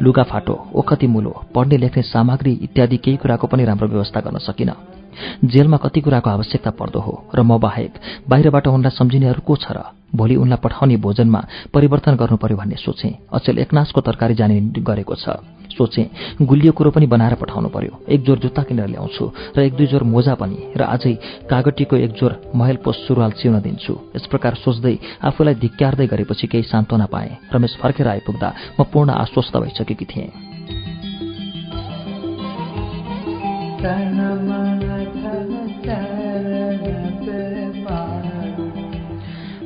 लुगा 0.02 0.22
फाटो 0.24 0.54
ओखती 0.74 1.06
मुलो 1.06 1.32
पढ्ने 1.54 1.76
लेख्ने 1.78 2.02
सामग्री 2.04 2.52
इत्यादि 2.66 2.96
केही 2.96 3.16
कुराको 3.16 3.46
पनि 3.46 3.64
राम्रो 3.64 3.88
व्यवस्था 3.88 4.20
गर्न 4.20 4.38
सकिनँ। 4.40 5.03
जेलमा 5.44 5.76
कति 5.76 6.00
कुराको 6.00 6.30
आवश्यकता 6.30 6.70
पर्दो 6.70 7.00
हो 7.00 7.14
र 7.34 7.42
म 7.42 7.58
बाहेक 7.58 7.92
बाहिरबाट 8.28 8.66
उनलाई 8.68 8.96
सम्झिनेहरू 8.96 9.40
को 9.42 9.56
छ 9.56 9.72
र? 9.72 9.78
भोलि 10.14 10.36
उनलाई 10.36 10.58
पठाउने 10.62 10.96
भोजनमा 10.96 11.40
परिवर्तन 11.74 12.14
गर्नु 12.14 12.36
पर्यो 12.38 12.56
भन्ने 12.56 12.76
सोचे। 12.78 13.08
अचेल 13.34 13.58
एकनासको 13.58 14.00
तरकारी 14.00 14.34
जाने 14.34 14.60
गरेको 14.78 15.14
छ। 15.14 15.42
सोचे 15.74 16.02
गुलियो 16.38 16.72
कुरो 16.72 16.90
पनि 16.94 17.06
बनाएर 17.10 17.34
पठाउनु 17.34 17.68
पर्यो। 17.74 18.06
एक 18.06 18.22
जोर 18.22 18.38
जुत्ता 18.38 18.62
किनेर 18.62 18.88
ल्याउँछु 18.94 19.24
र 19.58 19.60
एक 19.66 19.74
दुई 19.74 19.86
जोर 19.90 20.02
मोजा 20.06 20.34
पनि 20.38 20.78
र 20.78 20.82
आजै 20.86 21.14
कागटीको 21.50 21.96
एक 21.96 22.12
जोर 22.14 22.54
महल 22.54 22.76
पोस्ट 22.78 23.00
सुरुवाल 23.10 23.30
चिउन 23.42 23.58
दिन्छु। 23.58 23.94
यस 24.14 24.26
प्रकार 24.30 24.54
सोच्दै 24.54 24.94
आफूलाई 25.18 25.54
धिक्क्यार्दै 25.58 26.06
गरेपछि 26.06 26.46
केही 26.46 26.62
सान्त्वना 26.70 27.06
पाएँ। 27.10 27.50
रमेश 27.50 27.74
फर्केर 27.82 28.06
आइपुग्दा 28.06 28.48
म 28.78 28.82
पूर्ण 28.86 29.10
आश्वस्त 29.10 29.56
भइसकेकी 29.56 30.06
थिएँ। 30.06 30.53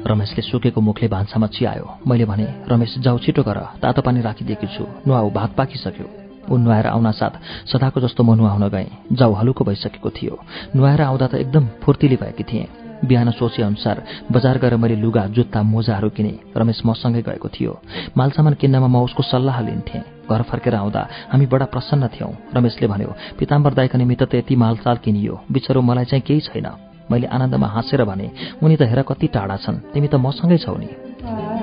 रमेशले 0.07 0.43
सुकेको 0.43 0.81
मुखले 0.81 1.09
भान्सामा 1.09 1.47
चियायो। 1.47 1.99
मैले 2.07 2.25
भने 2.25 2.47
रमेश 2.69 2.99
जाऊ 2.99 3.19
छिटो 3.19 3.43
गर। 3.43 3.59
तातो 3.83 4.03
पानी 4.03 4.21
राखिदिएकी 4.21 4.67
छु। 4.67 4.87
नुहाउ 5.07 5.31
भात 5.31 5.55
पाकिसक्यो। 5.55 6.07
ऊ 6.51 6.57
नुहाएर 6.57 6.87
आउन 6.87 7.11
साथ 7.13 7.31
सदाको 7.69 8.01
जस्तो 8.01 8.25
म 8.25 8.35
नुहाउन 8.35 8.69
गएँ। 8.69 8.91
जाउ 9.13 9.33
हलुको 9.33 9.65
भइसकेको 9.65 10.11
थियो। 10.11 10.39
नुहाएर 10.77 11.03
आउँदा 11.03 11.27
त 11.27 11.35
एकदम 11.35 11.67
फुर्तिली 11.83 12.17
भएकी 12.17 12.45
थिएँ। 12.45 12.67
बिहान 13.05 13.31
सोचे 13.31 13.63
अनुसार 13.63 14.03
बजार 14.33 14.59
गएर 14.59 14.77
मैले 14.77 14.97
लुगा 14.97 15.27
जुत्ता 15.27 15.63
मोजाहरू 15.63 16.11
किने। 16.11 16.39
रमेश 16.57 16.83
मसँगै 16.87 17.23
गएको 17.23 17.49
थियो। 17.49 17.81
मालसामान 18.17 18.55
किन्नमा 18.55 18.87
म 18.87 18.97
उसको 18.97 19.23
सल्लाह 19.23 19.61
लिन्थेँ। 19.61 20.18
घर 20.31 20.43
फर्केर 20.43 20.75
आउँदा 20.75 21.03
हामी 21.33 21.47
बडा 21.47 21.67
प्रसन्न 21.73 22.09
थियौँ। 22.15 22.33
रमेशले 22.57 22.87
भन्यो 22.89 23.11
पिताम्बर 23.39 23.75
दाईका 23.75 23.99
निमित्त 23.99 24.23
त 24.23 24.35
यति 24.35 24.57
मालसाल 24.57 24.97
किनियो। 25.05 25.35
बिचरो 25.53 25.81
मलाई 25.83 26.05
चाहिँ 26.05 26.23
केही 26.23 26.41
छैन। 26.41 26.69
मैले 27.11 27.27
आनन्दमा 27.27 27.67
हाँसेर 27.67 28.05
भने 28.05 28.31
उनी 28.63 28.77
त 28.77 28.83
हेर 28.83 29.03
कति 29.09 29.27
टाढा 29.35 29.57
छन्। 29.65 29.77
तिमी 29.93 30.09
त 30.09 30.15
मसँगै 30.21 30.59
छौ 30.59 30.77
नि। 30.77 31.58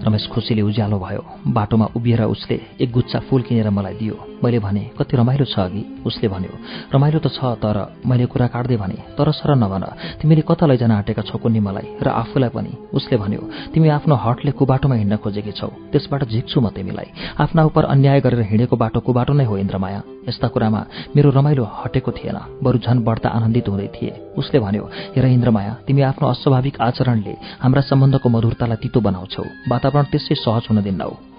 रमेश 0.00 0.26
खुसीले 0.32 0.62
उज्यालो 0.62 0.98
भयो। 0.98 1.22
बाटोमा 1.52 1.86
उभिएर 1.96 2.22
उसले 2.24 2.56
एक 2.80 2.90
गुच्छा 2.92 3.18
फूल 3.28 3.42
किनेर 3.42 3.70
मलाई 3.70 3.94
दियो। 3.94 4.16
मैले 4.44 4.58
भने 4.58 4.82
कति 4.98 5.16
रमाइलो 5.16 5.44
छ 5.44 5.58
अघि। 5.60 5.82
उसले 6.06 6.28
भन्यो 6.28 6.54
रमाइलो 6.94 7.18
त 7.20 7.28
छ 7.28 7.60
तर 7.60 7.76
मैले 8.08 8.26
कुरा 8.26 8.46
काट्दै 8.48 8.76
भने 8.76 8.96
तर 9.18 9.30
सर 9.36 9.54
नभन 9.56 9.84
तिमीले 10.20 10.42
कता 10.48 10.66
लैजान 10.66 10.90
आँटेका 10.90 11.22
छौ 11.28 11.38
कुन्नी 11.38 11.60
मलाई 11.60 11.86
र 12.00 12.08
आफूलाई 12.08 12.48
पनि? 12.48 12.72
उसले 12.96 13.16
भन्यो 13.20 13.42
तिमी 13.74 13.88
आफ्नो 13.88 14.14
हटले 14.16 14.50
कुबाटोमा 14.56 14.94
हिँड्न 14.96 15.16
खोजेकी 15.20 15.52
छौ 15.52 15.68
त्यसबाट 15.92 16.24
झिक्छु 16.24 16.60
म 16.60 16.72
तिमीलाई। 16.72 17.36
आफ्ना 17.36 17.60
उप 17.68 17.78
अन्याय 17.84 18.20
गरेर 18.24 18.40
हिँडेको 18.48 18.76
बाटो 18.76 19.00
कुबाटो 19.04 19.32
नै 19.36 19.44
हो 19.44 19.56
इन्द्रमाया। 19.60 20.00
यस्ता 20.28 20.48
कुरामा 20.48 20.80
मेरो 21.16 21.30
रमाइलो 21.30 21.64
हटेको 21.64 22.10
थिएन। 22.12 22.38
बरु 22.62 22.78
झन् 22.78 23.04
बढ्दा 23.04 23.28
आनन्दित 23.28 23.68
हुँदै 23.68 23.88
थिए। 23.94 24.12
उसले 24.38 24.58
भन्यो 24.60 24.84
हेर 25.16 25.24
इन्द्रमाया 25.26 25.72
तिमी 25.86 26.02
आफ्नो 26.02 26.28
अस्वाभाविक 26.28 26.80
आचरणले 26.80 27.34
हाम्रा 27.62 27.82
सम्बन्धको 27.82 28.28
मधुरतालाई 28.28 28.76
तितो 28.82 29.00
बनाउँछौ। 29.00 29.44
वातावरण 29.70 30.04
त्यसै 30.12 30.34
सहज 30.34 30.64
हुन 30.70 30.82
दिन्नौ। 30.82 31.29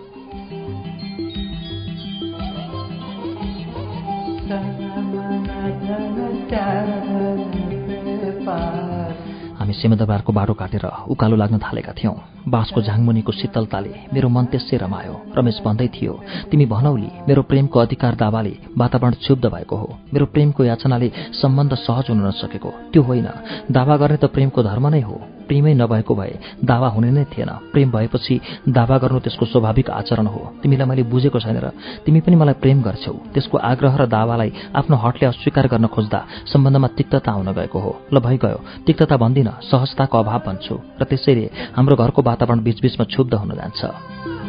सिमदबारको 9.81 10.31
बाटो 10.33 10.53
काटेर 10.53 10.85
उकालो 11.09 11.35
लाग्न 11.35 11.57
थालेका 11.57 11.93
थियौँ। 11.93 12.15
बाँसको 12.47 12.81
झाङमुनिको 12.81 13.31
शीतलताले 13.31 13.93
मेरो 14.13 14.29
मन 14.29 14.45
त्यसै 14.51 14.77
रमायो। 14.77 15.15
रमेश 15.37 15.57
भन्दै 15.65 15.87
थियो 15.87 16.13
तिमी 16.51 16.65
भनौली 16.65 17.09
मेरो 17.27 17.41
प्रेमको 17.49 17.79
अधिकार 17.79 18.15
दावाले 18.15 18.53
वातावरण 18.77 19.13
क्षुब्ध 19.21 19.45
भएको 19.45 19.75
हो। 19.75 19.89
मेरो 20.13 20.25
प्रेमको 20.25 20.63
याचनाले 20.63 21.11
सम्बन्ध 21.41 21.73
सहज 21.75 22.09
हुन 22.09 22.25
नसकेको। 22.27 22.71
त्यो 22.93 23.01
होइन 23.01 23.27
दावा 23.71 23.97
गर्ने 23.97 24.17
त 24.17 24.25
प्रेमको 24.25 24.63
धर्म 24.63 24.87
नै 24.87 25.01
हो। 25.01 25.17
प्रेमै 25.47 25.73
नभएको 25.73 26.13
भए 26.15 26.33
दावा 26.65 26.87
हुने 26.95 27.11
नै 27.11 27.23
थिएन। 27.31 27.49
प्रेम 27.73 27.91
भएपछि 27.91 28.35
दावा 28.69 28.97
गर्नु 28.97 29.19
त्यसको 29.19 29.45
स्वाभाविक 29.45 29.89
आचरण 29.89 30.27
हो। 30.27 30.41
तिमीलाई 30.61 30.87
मैले 30.87 31.03
बुझेको 31.03 31.39
छैन 31.39 31.57
र 31.57 31.71
तिमी 32.05 32.19
पनि 32.21 32.35
मलाई 32.35 32.55
प्रेम 32.63 32.81
गर्छौ। 32.81 33.13
त्यसको 33.33 33.57
आग्रह 33.57 33.95
र 33.95 34.05
दावालाई 34.07 34.51
आफ्नो 34.75 34.95
हटले 34.97 35.25
अस्वीकार 35.27 35.67
गर्न 35.67 35.87
खोज्दा 35.87 36.19
सम्बन्धमा 36.51 36.87
तिक्तता 36.97 37.31
आउन 37.31 37.49
गएको 37.53 37.79
हो। 37.79 37.91
ल 38.13 38.19
भइगयो 38.19 38.59
तिक्तता 38.85 39.15
भन्दिन 39.17 39.49
सहजताको 39.69 40.15
अभाव 40.17 40.41
भन्छु 40.47 40.75
र 40.99 41.03
त्यसैले 41.05 41.45
हाम्रो 41.75 41.95
घरको 41.95 42.21
वातावरण 42.21 42.59
बीचबीचमा 42.63 43.05
क्षुब्ध 43.05 43.33
हुन 43.33 43.51
जान्छ। 43.55 44.40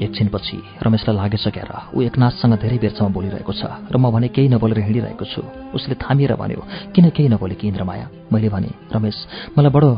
एकछिनपछि 0.00 0.56
रमेशलाई 0.82 1.16
लागेछ 1.16 1.46
क्यार 1.54 1.70
ऊ 1.94 1.98
एकनाथसँग 2.08 2.54
धेरै 2.56 2.78
बेरसम्म 2.80 3.12
बोलिरहेको 3.12 3.52
छ 3.52 3.62
र 3.92 3.96
म 4.00 4.10
भने 4.10 4.28
केही 4.32 4.48
नबोलेर 4.48 4.80
हिँडिरहेको 4.80 5.24
छु। 5.24 5.42
उसले 5.76 5.94
थामिएर 6.00 6.32
भन्यो 6.40 6.60
किन 6.94 7.04
केही 7.12 7.28
नबोले 7.28 7.54
कि 7.60 7.68
इन्द्रमाया? 7.68 8.06
मैले 8.32 8.48
भने 8.48 8.70
रमेश 8.94 9.16
मलाई 9.58 9.72
बडो 9.76 9.90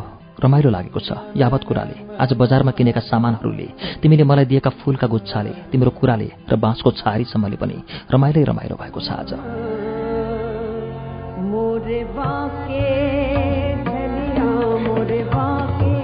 रमाइलो 0.42 0.70
लागेको 0.70 1.00
छ 1.00 1.10
यावत 1.38 1.62
कुराले। 1.68 1.96
आज 2.18 2.30
बजारमा 2.34 2.72
किनेका 2.74 3.00
सामानहरूले 3.06 3.68
तिमीले 4.02 4.24
मलाई 4.26 4.44
दिएका 4.50 4.70
फूलका 4.82 5.06
गुच्छाले 5.06 5.52
तिम्रो 5.70 5.90
कुराले 5.94 6.28
र 6.50 6.56
बाँसको 6.58 6.90
छारीसम्मले 6.98 7.56
पनि 7.62 7.76
रमाइलै 8.10 8.42
रमाइलो 8.42 8.74
भएको 8.74 9.00
छ 9.00 9.08
आज। 9.22 9.30
मायाले 15.32 16.01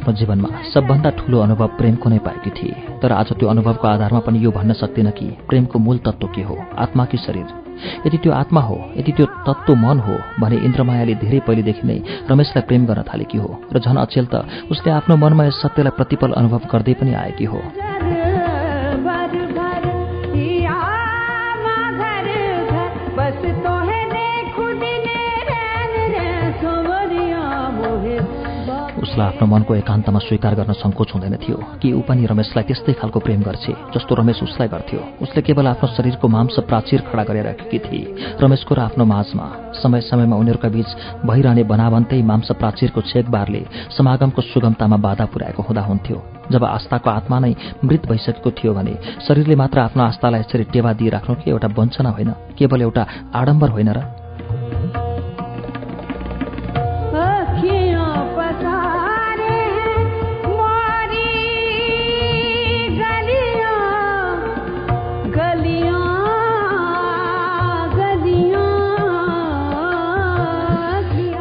आफ्नो 0.00 0.12
जीवनमा 0.16 0.48
सबभन्दा 0.72 1.10
ठूलो 1.12 1.38
अनुभव 1.44 1.68
प्रेमको 1.76 2.08
नै 2.08 2.18
पाएकी 2.24 2.50
थिए। 2.56 2.74
तर 3.02 3.12
आज 3.12 3.32
त्यो 3.36 3.48
अनुभवको 3.52 3.86
आधारमा 3.86 4.20
पनि 4.24 4.38
यो 4.40 4.50
भन्न 4.50 4.72
सक्दिन 4.72 5.10
कि 5.12 5.26
प्रेमको 5.48 5.78
मूल 5.78 5.98
तत्त्व 6.00 6.26
के 6.34 6.42
हो? 6.42 6.56
आत्मा 6.56 7.04
कि 7.04 7.18
शरीर? 7.20 7.46
यदि 8.06 8.16
त्यो 8.16 8.32
आत्मा 8.32 8.60
हो 8.60 8.76
यदि 8.96 9.12
त्यो 9.12 9.26
तत्त्व 9.44 9.74
मन 9.76 9.98
हो 10.00 10.16
भने 10.40 10.56
इन्द्रमायाले 10.56 11.14
धेरै 11.20 11.40
पहिलेदेखि 11.44 11.84
नै 11.84 11.98
रमेशलाई 12.32 12.64
प्रेम 12.64 12.86
गर्न 12.88 13.04
थालेकी 13.12 13.38
हो 13.44 13.50
र 13.72 13.76
झन 13.76 13.96
अचेल 14.00 14.26
त 14.32 14.48
उसले 14.72 14.90
आफ्नो 14.96 15.16
मनमा 15.20 15.44
यस 15.44 15.60
सत्यलाई 15.62 15.96
प्रतिपल 16.00 16.32
अनुभव 16.32 16.60
गर्दै 16.72 16.94
पनि 16.96 17.12
आएकी 17.20 17.44
हो। 17.44 17.60
उसलाई 29.20 29.36
आफ्नो 29.36 29.46
मनको 29.52 29.74
एकान्तमा 29.74 30.18
स्वीकार 30.18 30.54
गर्न 30.54 30.72
सङ्कोच 30.72 31.12
हुँदैन 31.14 31.36
थियो। 31.36 31.56
कि 31.76 31.92
ऊ 31.92 32.00
पनि 32.00 32.24
रमेशलाई 32.24 32.64
त्यस्तै 32.64 32.92
खालको 32.96 33.20
प्रेम 33.20 33.40
गर्छे 33.44 33.72
जस्तो 33.92 34.14
रमेश 34.16 34.42
उसलाई 34.42 34.68
गर्थ्यो। 34.68 35.00
उसले 35.20 35.40
केवल 35.44 35.66
आफ्नो 35.66 35.88
शरीरको 35.92 36.28
मांस 36.28 36.56
प्राचीर 36.64 37.00
खडा 37.04 37.24
गरेर 37.28 37.44
राखेकी 37.44 37.78
थिए। 37.84 38.04
रमेशको 38.40 38.72
र 38.74 38.80
आफ्नो 38.80 39.04
माझमा 39.04 39.46
समय 39.76 40.00
समयमा 40.08 40.36
उनीहरूका 40.36 40.68
बीच 40.68 40.88
भइरहने 41.28 41.62
बनावन्तै 41.68 42.22
मांस 42.22 42.48
प्राचीरको 42.56 43.00
छेकबारले 43.00 43.62
समागमको 43.92 44.40
सुगमतामा 44.42 44.96
बाधा 44.96 45.24
पुर्याएको 45.28 45.62
हुँदा 45.68 45.82
हुन्थ्यो। 45.84 46.16
जब 46.50 46.64
आस्थाको 46.64 47.10
आत्मा 47.10 47.38
नै 47.44 47.52
मृत 47.84 48.08
भइसकेको 48.08 48.50
थियो 48.50 48.72
भने 48.72 48.94
शरीरले 49.28 49.56
मात्र 49.60 49.78
आफ्नो 49.84 50.02
आस्थालाई 50.02 50.40
यसरी 50.40 50.64
टेवा 50.72 50.92
दिइराख्नु 50.96 51.34
कि 51.44 51.50
एउटा 51.50 51.68
वञ्चना 51.76 52.10
होइन? 52.16 52.30
केवल 52.56 52.80
एउटा 52.82 53.02
आडम्बर 53.36 53.68
होइन 53.68 53.92
र 53.92 54.19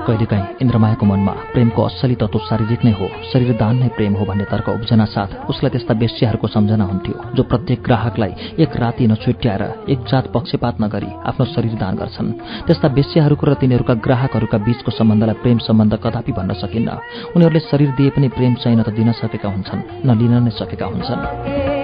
कहिलेकाहीँ 0.09 0.45
इन्द्रमायाको 0.61 1.05
मनमा 1.05 1.33
प्रेमको 1.53 1.81
असली 1.83 2.15
तत्व 2.17 2.39
शारीरिक 2.49 2.81
नै 2.85 2.93
हो 2.97 3.07
शरीर 3.31 3.53
दान 3.61 3.75
नै 3.77 3.89
प्रेम 3.97 4.13
हो 4.17 4.25
भन्ने 4.25 4.45
तर्क 4.49 4.69
उब्जना 4.69 5.05
साथ 5.05 5.29
उसलाई 5.49 5.69
त्यस्ता 5.69 5.93
बेस्यहरूको 6.01 6.47
सम्झना 6.49 6.85
हुन्थ्यो 6.91 7.15
जो 7.37 7.43
प्रत्येक 7.45 7.79
ग्राहकलाई 7.85 8.33
एक 8.57 8.75
राति 8.81 9.07
नछुट्याएर 9.07 9.63
एक 9.93 9.99
जात 10.09 10.25
पक्षपात 10.33 10.81
नगरी 10.81 11.11
आफ्नो 11.29 11.45
शरीर 11.53 11.73
दान 11.77 11.93
गर्छन्। 12.01 12.29
त्यस्ता 12.67 12.87
बेस्यहरूको 12.97 13.45
र 13.45 13.53
तिनीहरूका 13.61 13.93
ग्राहकहरूका 14.05 14.57
बीचको 14.65 14.91
सम्बन्धलाई 14.91 15.41
प्रेम 15.43 15.57
सम्बन्ध 15.67 15.93
कदापि 16.03 16.31
भन्न 16.33 16.53
सकिन्न। 16.61 16.89
उनीहरूले 17.35 17.61
शरीर 17.69 17.89
दिए 17.97 18.09
पनि 18.09 18.27
प्रेम 18.33 18.53
चाहिँ 18.61 18.77
न 18.77 18.81
त 18.81 18.89
दिन 18.97 19.11
सकेका 19.13 19.49
हुन्छन् 19.49 19.81
न 20.05 20.09
लिन 20.17 20.33
नै 20.43 20.51
सकेका 20.57 20.85
हुन्छन्। 20.85 21.78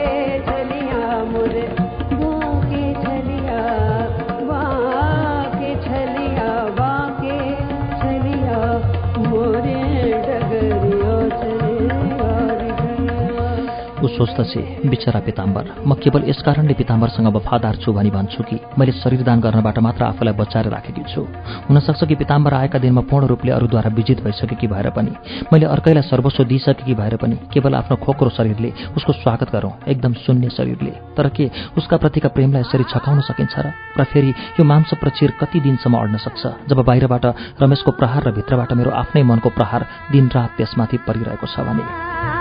सोच्दछे 14.16 14.62
बिचरा 14.88 15.20
पिताम्बर। 15.20 15.64
म 15.88 15.94
केवल 15.96 16.24
यसकारणले 16.30 16.74
पिताम्बरसँग 16.74 17.28
वफादार 17.36 17.76
छु 17.84 17.94
भनी 17.94 18.12
भन्छु 18.12 18.44
कि 18.44 18.56
मैले 18.80 18.92
शरीरदान 19.04 19.40
गर्नबाट 19.42 19.78
मात्र 19.80 20.04
आफूलाई 20.06 20.34
बचाएर 20.34 20.68
राखेकी 20.72 21.04
छु 21.12 21.22
हुनसक्छ 21.68 22.04
कि 22.04 22.16
पिताम्बर 22.16 22.54
आएका 22.54 22.80
दिनमा 22.80 23.02
पूर्ण 23.10 23.28
रूपले 23.28 23.52
अरूद्वारा 23.52 23.90
विजित 23.92 24.24
भइसकेकी 24.24 24.68
भएर 24.68 24.90
पनि। 24.96 25.12
मैले 25.54 25.66
अर्कैलाई 25.66 26.04
सर्वस्व 26.08 26.44
दिइसकेकी 26.44 26.94
भएर 26.96 27.16
पनि 27.18 27.36
केवल 27.54 27.76
आफ्नो 27.76 27.96
खोक्रो 28.06 28.30
शरीरले 28.30 28.70
उसको 28.98 29.12
स्वागत 29.14 29.52
गरौँ 29.52 29.72
एकदम 29.88 30.14
शून्य 30.24 30.50
शरीरले। 30.50 30.92
तर 31.18 31.30
के 31.30 31.50
उसका 31.78 31.98
प्रतिका 31.98 32.30
प्रेमलाई 32.30 32.62
यसरी 32.62 32.84
छकाउन 32.88 33.20
सकिन्छ 33.22 33.56
र? 33.60 33.68
र 34.00 34.04
फेरि 34.04 34.32
यो 34.60 34.64
मांस 34.64 34.94
प्रचिर 35.02 35.34
कति 35.42 35.60
दिनसम्म 35.60 35.98
अड्न 35.98 36.18
सक्छ? 36.18 36.44
जब 36.70 36.80
बाहिरबाट 36.84 37.26
रमेशको 37.62 37.92
प्रहार 37.92 38.24
र 38.24 38.32
भित्रबाट 38.32 38.74
मेरो 38.74 38.92
आफ्नै 38.92 39.24
मनको 39.24 39.50
प्रहार 39.50 39.86
दिनरात 40.12 40.50
त्यसमाथि 40.58 40.98
परिरहेको 41.08 41.48
छ 41.48 41.60
भने। 41.68 42.35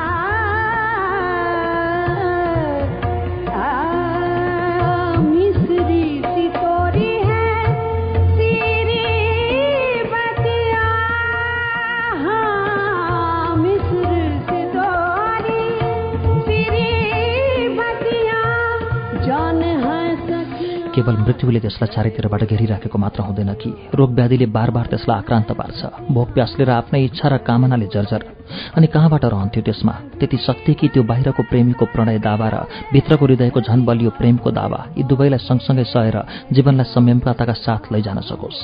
केवल 21.05 21.21
मृत्युले 21.21 21.61
त्यसलाई 21.61 21.93
चारैतिरबाट 21.95 22.43
घेरिराखेको 22.49 22.97
मात्र 22.99 23.21
हुँदैन 23.29 23.53
कि 23.61 23.69
रोग 23.93 24.11
व्याधिले 24.17 24.47
बार 24.49 24.71
बार 24.73 24.87
त्यसलाई 24.89 25.19
आक्रान्त 25.21 25.51
पार्छ। 25.53 25.81
भोक 26.09 26.29
प्यासले 26.33 26.65
र 26.65 26.71
आफ्नै 26.81 27.01
इच्छा 27.05 27.29
र 27.29 27.37
कामनाले 27.45 27.87
जर्जर। 27.93 28.21
अनि 28.77 28.87
कहाँबाट 28.89 29.25
रहन्थ्यो 29.25 29.63
त्यसमा? 29.69 29.93
त्यति 30.17 30.37
शक्ति 30.41 30.73
कि 30.75 30.89
त्यो 30.89 31.03
बाहिरको 31.05 31.43
प्रेमीको 31.45 31.85
प्रणय 31.93 32.19
दावा 32.25 32.49
र 32.49 32.57
भित्रको 32.93 33.25
हृदयको 33.27 33.61
झन 33.61 33.85
बलियो 33.85 34.11
प्रेमको 34.17 34.51
दावा 34.51 34.81
यी 34.97 35.03
दुवैलाई 35.05 35.45
सँगसँगै 35.45 35.85
सहेर 35.85 36.17
जीवनलाई 36.49 36.89
संयमताका 36.89 37.53
साथ 37.53 37.93
लैजान 37.93 38.19
सकोस्। 38.25 38.59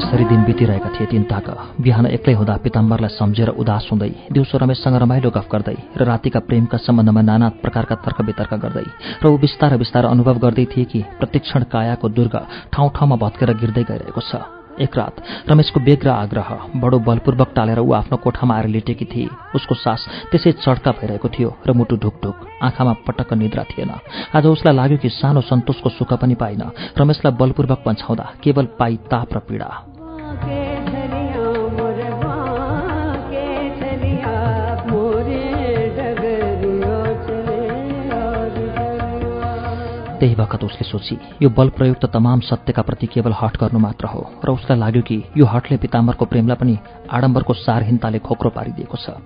यसरी 0.00 0.24
दिन 0.24 0.44
बितिरहेका 0.44 0.88
थिए 0.96 1.06
तिन 1.06 1.24
ताक। 1.28 1.76
बिहान 1.76 2.06
एक्लै 2.08 2.32
हुँदा 2.32 2.56
पिताम्बरलाई 2.64 3.12
सम्झेर 3.12 3.48
उदास 3.52 3.88
हुँदै 3.92 4.32
दिउँसो 4.32 4.56
रमेशसँग 4.56 4.96
रमाइलो 4.96 5.30
गफ 5.30 5.48
गर्दै 5.52 5.76
र 5.92 6.00
रातिका 6.08 6.40
प्रेमका 6.48 6.78
सम्बन्धमा 6.80 7.20
नाना 7.20 7.48
प्रकारका 7.60 7.94
तर्क 8.00 8.18
वितर्क 8.24 8.52
गर्दै 8.64 8.86
र 9.20 9.24
ऊ 9.28 9.36
बिस्तार 9.36 9.76
बिस्तार 9.76 10.04
अनुभव 10.08 10.40
गर्दै 10.40 10.64
थिए 10.72 10.84
कि 10.88 11.04
प्रतिक्षण 11.20 11.68
कायाको 11.68 12.08
दुर्ग 12.16 12.34
ठाउँ 12.72 12.90
ठाउँमा 12.96 13.16
भत्केर 13.20 13.52
गिर्दै 13.60 13.84
गइरहेको 13.84 14.24
छ। 14.24 14.40
एक 14.80 14.96
रात 14.96 15.14
रमेशको 15.50 15.80
बेग 15.84 16.00
र 16.06 16.08
आग्रह 16.08 16.48
बडो 16.80 16.98
बलपूर्वक 17.04 17.52
टालेर 17.52 17.78
ऊ 17.84 17.92
आफ्नो 17.92 18.16
कोठामा 18.16 18.54
आएर 18.56 18.66
लेटेकी 18.72 19.04
थिए। 19.04 19.28
उसको 19.52 19.74
सास 19.76 20.32
त्यसै 20.32 20.52
चड्का 20.64 20.90
भइरहेको 20.96 21.28
थियो 21.28 21.50
र 21.68 21.76
मुटु 21.76 22.00
ढुकढुक 22.00 22.36
आँखामा 22.64 22.92
पटक्क 23.04 23.32
निद्रा 23.36 23.64
थिएन। 23.68 23.92
आज 24.32 24.46
उसलाई 24.46 24.74
लाग्यो 24.74 24.98
कि 25.04 25.08
सानो 25.12 25.40
सन्तोषको 25.44 25.88
सुख 25.90 26.12
पनि 26.16 26.34
पाइन। 26.40 26.62
रमेशलाई 26.96 27.36
बलपूर्वक 27.36 27.80
पन्छाउँदा 27.84 28.24
केवल 28.40 28.64
पाई 28.80 28.96
ताप 29.12 29.28
र 29.36 29.38
पीडा। 29.44 29.68
que 30.38 30.69
त्यही 40.20 40.34
बखत 40.34 40.64
उसले 40.64 40.84
सोची। 40.84 41.16
यो 41.42 41.48
बल 41.48 41.68
प्रयुक्त 41.72 42.04
तमाम 42.12 42.40
सत्यका 42.44 42.82
प्रति 42.82 43.06
केवल 43.06 43.32
हट 43.32 43.56
गर्नु 43.56 43.78
मात्र 43.80 44.06
हो 44.06 44.20
र 44.44 44.50
उसलाई 44.52 44.78
लाग्यो 44.78 45.02
कि 45.02 45.16
यो 45.36 45.44
हटले 45.46 45.76
पिताम्बरको 45.80 46.24
प्रेमलाई 46.24 46.56
पनि 46.60 46.76
आडम्बरको 47.08 47.52
सारहीनताले 47.56 48.18
खोक्रो 48.20 48.50
पारिदिएको 48.52 48.96
छ। 48.96 49.16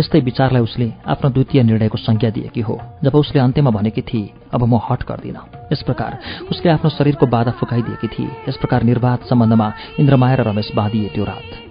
यस्तै 0.00 0.20
विचारलाई 0.20 0.62
उसले 0.62 0.88
आफ्नो 1.06 1.30
द्वितीय 1.30 1.62
निर्णयको 1.62 1.98
संज्ञा 2.00 2.30
दिएकी 2.32 2.60
हो। 2.60 2.80
जब 3.04 3.14
उसले 3.14 3.40
अन्त्यमा 3.40 3.70
भनेकी 3.70 4.02
थिए 4.02 4.32
अब 4.48 4.64
म 4.64 4.80
हट 4.80 5.04
गर्दिन। 5.04 5.38
यस 5.72 5.82
प्रकार 5.84 6.18
उसले 6.50 6.70
आफ्नो 6.72 6.90
शरीरको 6.90 7.26
बाधा 7.28 7.52
फुकाइदिएकी 7.60 8.08
थिए 8.08 8.48
यस 8.48 8.56
प्रकार 8.56 8.82
निर्वाध 8.82 9.28
सम्बन्धमा 9.28 9.72
इन्द्रमाया 10.00 10.34
र 10.34 10.48
रमेश 10.48 10.72
बाँधिए 10.74 11.08
त्यो 11.14 11.24
रात। 11.24 11.69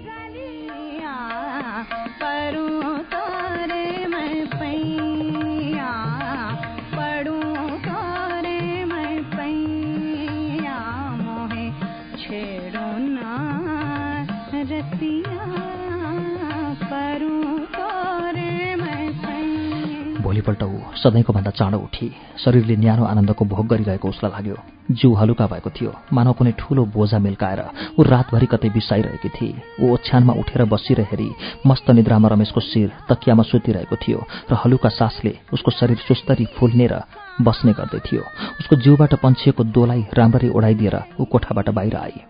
भोलिपल्ट 20.39 20.63
ऊ 20.63 20.95
सधैँको 20.95 21.33
भन्दा 21.33 21.51
चाँडो 21.51 21.77
उठी। 21.77 22.11
शरीरले 22.39 22.75
न्यानो 22.77 23.03
आनन्दको 23.03 23.45
भोग 23.45 23.67
गरिरहेको 23.67 24.07
उसलाई 24.07 24.31
लाग्यो। 24.31 24.55
जिउ 24.91 25.13
हलुका 25.13 25.45
भएको 25.51 25.69
थियो। 25.69 25.91
मानव 26.13 26.33
कुनै 26.33 26.51
ठूलो 26.55 26.85
बोझा 26.95 27.19
मिल्काएर 27.19 27.61
ऊ 27.99 28.03
रातभरि 28.03 28.45
कतै 28.47 28.69
बिसाइरहेकी 28.71 29.29
थिए 29.29 29.83
ऊ 29.83 29.93
ओछ्यानमा 29.93 30.33
उठेर 30.39 30.63
बसिरहेरी 30.65 31.29
मस्त 31.67 31.91
निद्रामा 31.91 32.27
रमेशको 32.29 32.61
शिर 32.61 32.89
तकियामा 33.09 33.43
सुतिरहेको 33.43 33.95
थियो 33.95 34.19
र 34.51 34.53
हलुका 34.55 34.89
सासले 34.89 35.33
उसको 35.53 35.71
शरीर 35.71 35.99
सुस्तरी 36.07 36.45
फुल्ने 36.55 36.87
र 36.87 37.03
बस्ने 37.41 37.73
गर्दै 37.73 37.99
थियो। 37.99 38.23
उसको 38.59 38.75
जिउबाट 38.75 39.13
पन्छिएको 39.19 39.63
दोलाई 39.75 40.01
राम्ररी 40.13 40.49
ओढाइदिएर 40.49 40.95
ऊ 41.19 41.25
कोठाबाट 41.25 41.69
बाहिर 41.69 41.95
आई। 41.95 42.28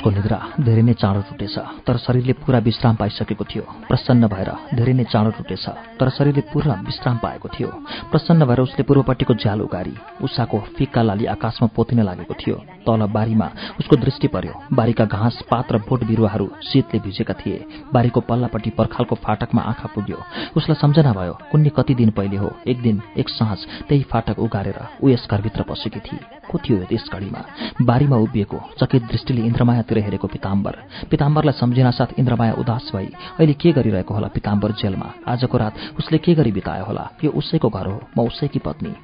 उसको 0.00 0.10
निद्रा 0.10 0.64
धेरै 0.64 0.82
नै 0.82 0.92
चाँडो 0.96 1.20
टुटेछ 1.28 1.84
तर 1.84 1.96
शरीरले 2.00 2.32
पुरा 2.40 2.58
विश्राम 2.64 2.94
पाइसकेको 2.96 3.44
थियो। 3.44 3.64
प्रसन्न 3.84 4.32
भएर 4.32 4.50
धेरै 4.72 4.92
नै 4.96 5.04
चाँडो 5.04 5.30
टुटेछ 5.36 5.64
तर 6.00 6.08
शरीरले 6.08 6.42
पुरा 6.48 6.74
विश्राम 6.88 7.16
पाएको 7.20 7.48
थियो। 7.52 7.68
प्रसन्न 8.08 8.40
भएर 8.48 8.60
उसले 8.64 8.82
पूर्वपट्टिको 8.88 9.34
झ्याल 9.36 9.60
उगारी 9.60 9.94
उषाको 10.24 10.58
फिक्का 10.72 11.02
लाली 11.04 11.26
आकाशमा 11.36 11.68
पोतिन 11.76 12.00
लागेको 12.00 12.34
थियो। 12.40 12.56
तल 12.80 13.04
बारीमा 13.12 13.48
उसको 13.76 13.96
दृष्टि 14.00 14.28
पर्यो। 14.32 14.54
बारीका 14.72 15.04
घाँस 15.04 15.42
पात 15.50 15.72
र 15.72 15.84
बोट 15.84 16.00
बिरुवाहरू 16.08 16.48
शीतले 16.64 17.00
भिजेका 17.04 17.34
थिए। 17.36 17.60
बारीको 17.92 18.20
पल्लापट्टि 18.24 18.70
पर्खालको 18.72 19.14
फाटकमा 19.20 19.62
आँखा 19.62 19.92
पुग्यो। 19.92 20.18
उसलाई 20.56 20.80
सम्झना 20.80 21.12
भयो 21.12 21.38
कुन्नी 21.52 21.76
कति 21.76 21.94
दिन 21.94 22.10
पहिले 22.16 22.36
हो? 22.40 22.50
एक 22.66 22.80
दिन 22.80 23.02
एक 23.20 23.28
साँझ 23.28 23.58
त्यही 23.88 24.02
फाटक 24.08 24.38
उगारेर 24.40 24.80
ऊ 25.04 25.08
यस 25.08 25.28
घरभित्र 25.30 25.62
पसेकी 25.68 26.00
थिए 26.00 26.39
को 26.50 26.58
थियो 26.58 26.78
त्यस 26.84 27.08
घडीमा। 27.12 27.42
बारीमा 27.82 28.16
उभिएको 28.16 28.58
चकित 28.78 29.02
दृष्टिले 29.02 29.42
इन्द्रमाया 29.42 29.82
तिर 29.82 29.98
हेरेको 29.98 30.26
पिताम्बर। 30.26 30.76
पिताम्बरलाई 31.10 31.60
सम्झिना 31.60 31.90
साथ 31.90 32.18
इन्द्रमाया 32.18 32.52
उदास 32.58 32.90
भई 32.94 33.06
अहिले 33.38 33.54
के 33.54 33.72
गरिरहेको 33.72 34.14
होला 34.14 34.28
पिताम्बर 34.28 34.72
जेलमा? 34.72 35.08
आजको 35.28 35.58
रात 35.58 35.74
उसले 35.98 36.18
के 36.18 36.34
गरी 36.34 36.52
बितायो 36.52 36.84
होला? 36.84 37.10
यो 37.24 37.30
उसैको 37.30 37.68
घर 37.68 37.86
हो 37.86 38.00
म 38.18 38.26
उसैकी 38.26 38.58
पत्नी। 38.58 38.94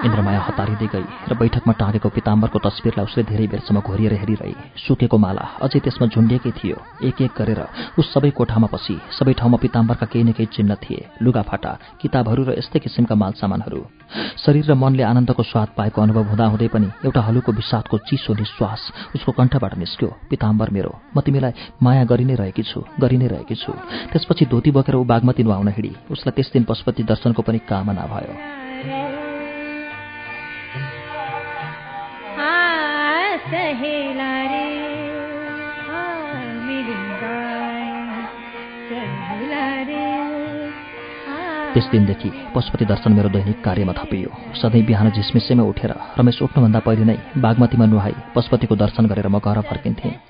इन्द्रमाया 0.00 0.40
हतारिँदै 0.40 0.88
गई 0.88 1.06
र 1.28 1.34
बैठकमा 1.36 1.72
टाँगेको 1.76 2.08
पिताम्बरको 2.08 2.58
तस्विरलाई 2.64 3.04
उसले 3.04 3.22
धेरै 3.30 3.46
बेरसम्म 3.52 3.80
घोरिएर 3.84 4.14
हेरिरहे। 4.20 4.52
सुकेको 4.80 5.16
माला 5.20 5.44
अझै 5.60 5.80
त्यसमा 5.84 6.06
झुन्डिएकै 6.08 6.52
थियो। 6.56 6.76
एक 7.04 7.20
एक 7.20 7.32
गरेर 7.36 7.60
उस 8.00 8.06
सबै 8.14 8.30
कोठामा 8.32 8.68
पसी। 8.72 8.96
सबै 9.12 9.32
ठाउँमा 9.36 9.58
पिताम्बरका 9.60 10.06
केही 10.08 10.24
न 10.24 10.32
केही 10.32 10.48
चिन्ह 10.56 10.74
थिए। 10.80 11.00
लुगाफाटा 11.20 11.72
किताबहरू 12.00 12.42
र 12.48 12.50
यस्तै 12.56 12.78
किसिमका 12.80 13.14
माल 13.14 13.32
सामानहरू 13.36 13.80
शरीर 14.40 14.64
र 14.70 14.74
मनले 14.74 15.04
आनन्दको 15.04 15.42
स्वाद 15.44 15.68
पाएको 15.76 15.98
अनुभव 16.00 16.24
हुँदाहुँदै 16.32 16.68
पनि 16.72 16.88
एउटा 17.04 17.20
हलुको 17.20 17.52
विषादको 17.52 17.96
चिसो 18.08 18.32
निश्वास 18.40 18.80
उसको 19.16 19.30
कण्ठबाट 19.36 19.76
निस्क्यो। 19.76 20.08
पिताम्बर 20.30 20.70
मेरो 20.72 20.92
म 21.12 21.20
तिमीलाई 21.20 21.52
माया 21.76 22.04
गरि 22.08 22.24
नै 22.24 22.40
रहेकी 22.40 22.64
छु 22.64 22.80
गरि 22.96 23.16
नै 23.20 23.28
रहेकी 23.36 23.54
छु। 23.54 23.72
त्यसपछि 24.16 24.44
धोती 24.48 24.70
बोकेर 24.72 24.96
ऊ 24.96 25.04
बागमती 25.04 25.42
नुहाउन 25.44 25.68
हिँडी। 25.76 25.92
उसलाई 26.10 26.32
त्यस 26.36 26.48
दिन 26.56 26.64
पशुपति 26.64 27.02
दर्शनको 27.04 27.42
पनि 27.44 27.58
कामना 27.68 28.04
भयो। 28.08 29.09
त्यस 33.50 33.78
दिनदेखि 41.90 42.32
पशुपति 42.54 42.84
दर्शन 42.84 43.12
मेरो 43.12 43.28
दैनिक 43.28 43.64
कार्यमा 43.64 43.92
थपियो। 43.92 44.54
सधैँ 44.54 44.86
बिहान 44.86 45.10
झिसमिसेमै 45.10 45.62
उठेर 45.62 45.94
रमेश 46.18 46.42
उठ्नुभन्दा 46.42 46.78
पहिले 46.78 47.04
नै 47.04 47.16
बागमतीमा 47.36 47.86
नुहाई 47.86 48.14
पशुपतिको 48.34 48.76
दर्शन 48.76 49.06
गरेर 49.06 49.28
म 49.28 49.38
घर 49.38 49.60
फर्किन्थेँ। 49.60 50.29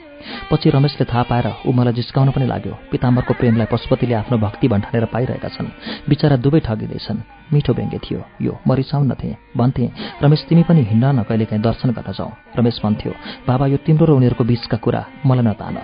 पछि 0.51 0.71
रमेशले 0.71 1.05
थाहा 1.05 1.23
पाएर 1.23 1.47
ऊ 1.67 1.73
मलाई 1.73 1.93
जिस्काउन 1.93 2.31
पनि 2.31 2.47
लाग्यो। 2.47 2.75
पिताम्बरको 2.91 3.35
प्रेमलाई 3.35 3.67
पशुपतिले 3.73 4.15
आफ्नो 4.15 4.39
भक्ति 4.39 4.69
भन्ठानेर 4.69 5.05
पाइरहेका 5.05 5.49
छन्। 5.49 5.69
बिचरा 6.09 6.37
दुवै 6.37 6.61
ठगिँदैछन्। 6.61 7.19
मिठो 7.53 7.73
व्यङ्ग्य 7.73 7.99
थियो। 7.99 8.21
यो 8.43 8.53
म 8.67 8.75
थिएँ 9.21 9.37
भन्थेँ 9.57 9.89
रमेश 10.23 10.41
तिमी 10.49 10.63
पनि 10.63 10.83
हिँड्न 10.85 11.07
न 11.19 11.23
कहिले 11.23 11.45
काहीँ 11.45 11.63
दर्शन 11.63 11.91
गर्न 11.91 12.13
जाउँ। 12.13 12.33
रमेश 12.59 12.81
भन्थ्यो 12.85 13.13
बाबा 13.49 13.67
यो 13.67 13.77
तिम्रो 13.77 14.07
र 14.07 14.11
उनीहरूको 14.11 14.45
बिचका 14.45 14.77
कुरा 14.77 15.03
मलाई 15.27 15.45
नतान। 15.45 15.77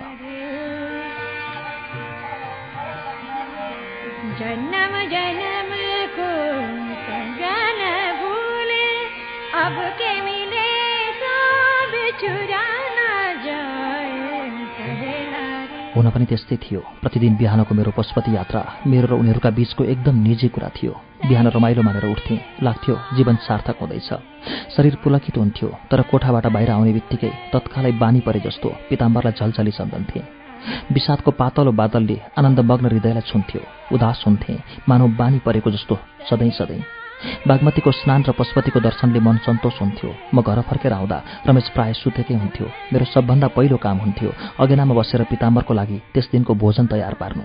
हुन 15.97 16.09
पनि 16.13 16.25
त्यस्तै 16.29 16.55
थियो। 16.61 16.81
प्रतिदिन 17.01 17.33
बिहानको 17.41 17.73
मेरो 17.73 17.91
पशुपति 17.97 18.29
यात्रा 18.29 18.61
मेरो 18.85 19.07
र 19.09 19.13
उनीहरूका 19.17 19.49
बीचको 19.49 19.83
एकदम 19.83 20.15
निजी 20.21 20.47
कुरा 20.53 20.69
थियो। 20.77 20.93
बिहान 21.25 21.47
रमाइलो 21.49 21.81
मानेर 21.81 22.05
उठ्थेँ। 22.05 22.37
लाग्थ्यो 22.61 22.95
जीवन 23.17 23.35
सार्थक 23.41 23.77
हुँदैछ। 23.81 24.09
शरीर 24.77 24.95
पुलकित 25.01 25.37
हुन्थ्यो 25.37 25.69
तर 25.89 26.01
कोठाबाट 26.05 26.45
बाहिर 26.53 26.69
आउने 26.71 26.93
बित्तिकै 26.93 27.31
तत्कालै 27.49 27.91
बानी 27.97 28.19
परे 28.21 28.39
जस्तो 28.45 28.69
पिताम्बरलाई 28.89 29.33
झलझली 29.33 29.71
सम्झन्थे 29.73 30.21
विषादको 30.93 31.31
पातलो 31.31 31.71
बादलले 31.71 32.17
आनन्दमग्न 32.37 32.85
हृदयलाई 32.85 33.25
छुन्थ्यो। 33.25 33.61
उदास 33.95 34.23
हुन्थे। 34.27 34.53
मानव 34.89 35.07
बानी 35.17 35.39
परेको 35.39 35.69
जस्तो 35.71 35.95
सधैँ 36.29 36.51
सधैँ। 36.51 36.96
बागमतीको 37.47 37.91
स्नान 37.91 38.23
र 38.23 38.31
पशुपतिको 38.31 38.79
दर्शनले 38.79 39.19
मन 39.19 39.37
सन्तोष 39.37 39.81
हुन्थ्यो। 39.81 40.09
म 40.33 40.41
घर 40.41 40.61
फर्केर 40.61 40.93
आउँदा 40.93 41.17
रमेश 41.47 41.69
प्राय 41.73 41.93
सुतेकै 41.93 42.33
हुन्थ्यो। 42.33 42.67
मेरो 42.93 43.05
सबभन्दा 43.05 43.47
पहिलो 43.47 43.77
काम 43.77 43.97
हुन्थ्यो। 43.97 44.29
अगेनामा 44.59 44.93
बसेर 44.93 45.23
पिताम्बरको 45.23 45.73
लागि 45.73 45.97
त्यस 46.13 46.29
दिनको 46.31 46.53
भोजन 46.53 46.85
तयार 46.85 47.13
पार्नु। 47.13 47.43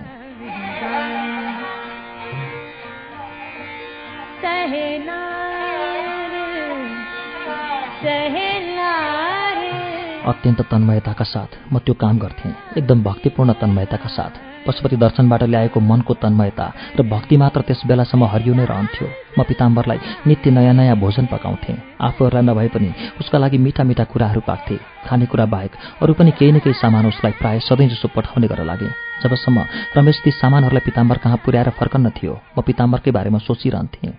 अत्यन्त 10.29 10.61
तन्मयताका 10.61 11.25
साथ 11.25 11.73
म 11.73 11.79
त्यो 11.79 11.93
काम 11.93 12.17
गर्थेँ। 12.17 12.53
एकदम 12.77 13.03
भक्तिपूर्ण 13.03 13.53
तन्मयताका 13.53 14.09
साथ। 14.09 14.52
पशुपति 14.65 14.95
दर्शनबाट 14.95 15.43
ल्याएको 15.43 15.79
मनको 15.79 16.13
तन्मयता 16.23 16.65
र 16.97 17.03
भक्ति 17.03 17.37
मात्र 17.37 17.61
त्यस 17.67 17.81
बेलासम्म 17.87 18.23
हरियो 18.33 18.53
नै 18.53 18.65
रहन्थ्यो। 18.65 19.07
म 19.37 19.43
पिताम्बरलाई 19.43 19.99
नित्य 20.27 20.51
नयाँ 20.51 20.73
नयाँ 20.73 20.97
भोजन 20.97 21.25
पकाउँथेँ। 21.31 21.77
आफूहरूलाई 22.01 22.43
नभए 22.43 22.67
पनि 22.75 22.89
उसका 23.19 23.37
लागि 23.37 23.57
मिठा 23.57 23.83
मिठा 23.83 24.03
कुराहरू 24.11 24.41
पाक्थेँ। 24.47 24.79
खानेकुरा 25.07 25.45
बाहेक 25.45 25.71
अरू 26.01 26.13
पनि 26.13 26.31
केही 26.37 26.51
न 26.51 26.59
केही 26.59 26.73
सामान 26.73 27.05
उसलाई 27.07 27.31
प्राय 27.41 27.59
सधैँ 27.59 27.89
जसो 27.89 28.07
पठाउने 28.15 28.47
गरेर 28.47 28.65
लागे। 28.65 28.89
जबसम्म 29.23 29.57
रमेश 29.97 30.21
ती 30.23 30.31
सामानहरूलाई 30.33 30.85
पिताम्बर 30.85 31.17
कहाँ 31.23 31.37
पुर्याएर 31.45 31.69
फर्कन्न 31.79 32.09
थियो 32.17 32.33
म 32.57 32.61
पिताम्बरकै 32.61 33.11
बारेमा 33.11 33.39
सोचिरहन्थेँ। 33.39 34.13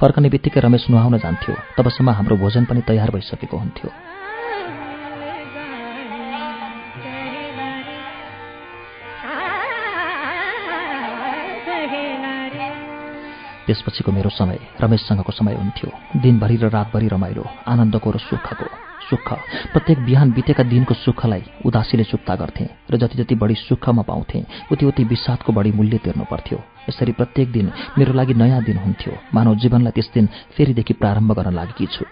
फर्कने 0.00 0.28
बित्तिकै 0.30 0.60
रमेश 0.60 0.86
नुहाउन 0.90 1.18
जान्थ्यो। 1.18 1.54
तबसम्म 1.76 2.10
हाम्रो 2.10 2.36
भोजन 2.36 2.64
पनि 2.64 2.80
तयार 2.88 3.10
भइसकेको 3.10 3.56
हुन्थ्यो। 3.56 4.13
त्यसपछिको 13.66 14.12
मेरो 14.12 14.30
समय 14.30 14.58
रमेशसँगको 14.80 15.32
समय 15.32 15.54
हुन्थ्यो। 15.54 15.90
दिनभरि 16.16 16.56
र 16.56 16.68
रातभरि 16.68 17.08
रमाइलो 17.08 17.44
आनन्दको 17.66 18.10
र 18.10 18.18
सुखको। 18.18 18.68
सुख। 19.10 19.32
प्रत्येक 19.72 20.04
बिहान 20.04 20.32
बितेका 20.32 20.62
दिनको 20.62 20.94
सुखलाई 20.94 21.42
उदासीले 21.64 22.04
चुक्ता 22.04 22.34
गर्थे 22.36 22.64
र 22.90 22.96
जति 22.96 23.16
जति 23.18 23.34
बढी 23.34 23.54
सुखमा 23.54 24.02
पाउँथे 24.02 24.44
उति 24.72 24.86
उति 24.86 25.04
विषादको 25.04 25.52
बढी 25.52 25.72
मूल्य 25.72 25.98
तिर्नु 25.98 26.24
पर्थ्यो। 26.24 26.58
यसरी 26.88 27.12
प्रत्येक 27.12 27.52
दिन 27.52 27.72
मेरो 27.98 28.12
लागि 28.12 28.34
नयाँ 28.34 28.62
दिन 28.64 28.76
हुन्थ्यो। 28.76 29.12
मानव 29.34 29.54
जीवनलाई 29.54 29.92
त्यस 29.92 30.10
दिन 30.14 30.26
फेरिदेखि 30.56 30.94
प्रारम्भ 30.94 31.32
गर्न 31.32 31.54
लागेकी 31.54 31.86
छु। 31.86 32.04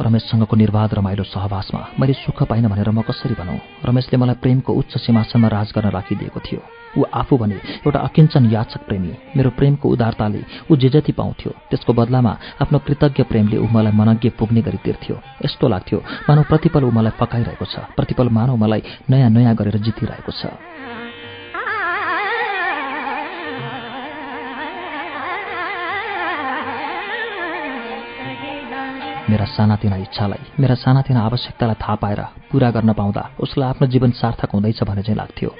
रमेशसँगको 0.00 0.56
निर्वाध 0.56 0.94
रमाइलो 0.94 1.24
सहवासमा 1.24 1.80
मैले 2.00 2.12
सुख 2.14 2.42
पाइनँ 2.42 2.68
भनेर 2.68 2.90
म 2.90 3.02
कसरी 3.02 3.34
भनौँ? 3.34 3.58
रमेशले 3.86 4.16
मलाई 4.18 4.34
प्रेमको 4.42 4.72
उच्च 4.72 4.98
सिंहासनमा 4.98 5.48
राज 5.48 5.72
गर्न 5.74 5.90
राखिदिएको 5.90 6.40
थियो। 6.40 6.60
ऊ 6.98 7.02
आफू 7.14 7.36
भने 7.38 7.54
एउटा 7.86 7.98
अकिञ्चन 8.00 8.50
याचक 8.50 8.86
प्रेमी। 8.86 9.12
मेरो 9.36 9.50
प्रेमको 9.50 9.88
उदारताले 9.88 10.42
ऊ 10.70 10.76
जे 10.76 10.88
जति 10.88 11.12
पाउँथ्यो 11.12 11.50
त्यसको 11.70 11.92
बदलामा 11.92 12.32
आफ्नो 12.62 12.78
कृतज्ञ 12.86 13.22
प्रेमले 13.30 13.56
ऊ 13.58 13.66
मलाई 13.70 13.92
मनज्ञ 13.92 14.30
पुग्ने 14.38 14.62
गरी 14.62 14.78
तिर्थ्यो 14.84 15.16
यस्तो 15.44 15.68
लाग्थ्यो 15.68 15.98
मानव 16.28 16.42
प्रतिपल 16.50 16.84
ऊ 16.84 16.90
मलाई 16.90 17.18
पकाइरहेको 17.20 17.64
छ। 17.64 17.74
प्रतिपल 17.94 18.28
मानव 18.28 18.56
मलाई 18.56 18.82
नयाँ 19.10 19.30
नयाँ 19.30 19.54
गरेर 19.54 19.78
जितिरहेको 19.78 20.32
छ। 20.32 20.46
मेरा 29.30 29.44
सानातिना 29.46 29.96
इच्छालाई 29.96 30.60
मेरा 30.60 30.74
सानातिना 30.76 31.20
आवश्यकतालाई 31.20 31.74
थाहा 31.80 31.94
पाएर 31.96 32.20
पूरा 32.52 32.70
गर्न 32.70 32.92
पाउँदा 32.92 33.22
उसलाई 33.40 33.68
आफ्नो 33.68 33.86
जीवन 33.88 34.10
सार्थक 34.20 34.50
हुँदैछ 34.52 34.82
भने 34.84 35.02
चाहिँ 35.02 35.16
लाग्थ्यो। 35.16 35.50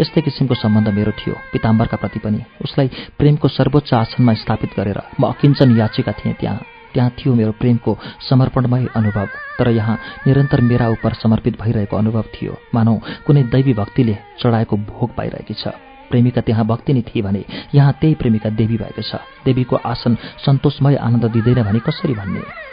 यस्तै 0.00 0.20
किसिमको 0.20 0.54
सम्बन्ध 0.54 0.88
मेरो 0.88 1.12
थियो। 1.12 1.34
पिताम्बरका 1.52 1.96
प्रति 2.00 2.18
पनि 2.24 2.40
उसलाई 2.64 2.88
प्रेमको 3.18 3.48
सर्वोच्च 3.50 3.92
आसनमा 3.94 4.34
स्थापित 4.40 4.70
गरेर 4.76 5.00
म 5.20 5.28
अकिञ्चन 5.28 5.76
याचिका 5.76 6.12
थिएँ 6.12 6.34
त्यहाँ। 6.40 6.64
त्यहाँ 6.94 7.10
थियो 7.18 7.34
मेरो 7.34 7.52
प्रेमको 7.60 7.96
समर्पणमय 8.28 8.86
अनुभव 8.96 9.28
तर 9.58 9.68
यहाँ 9.70 9.98
निरन्तर 10.26 10.60
मेरा 10.60 10.88
उप 10.88 11.04
समर्पित 11.20 11.60
भइरहेको 11.60 11.96
अनुभव 11.96 12.24
थियो। 12.34 12.56
मानौ 12.74 12.94
कुनै 13.26 13.42
दैवी 13.52 13.74
भक्तिले 13.74 14.16
चढाएको 14.40 14.76
भोग 14.88 15.14
पाइरहेकी 15.16 15.54
छ। 15.54 15.76
प्रेमिका 16.10 16.40
त्यहाँ 16.40 16.66
भक्ति 16.66 16.92
नै 16.92 17.02
थिए 17.04 17.22
भने 17.22 17.44
यहाँ 17.74 17.92
त्यही 18.00 18.14
प्रेमिका 18.16 18.50
देवी 18.56 18.76
भएको 18.80 19.02
छ। 19.02 19.22
देवीको 19.44 19.76
आसन 19.76 20.16
सन्तोषमय 20.40 20.96
आनन्द 20.96 21.30
दिँदैन 21.30 21.62
भने 21.62 21.78
कसरी 21.78 22.14
भन्ने? 22.14 22.69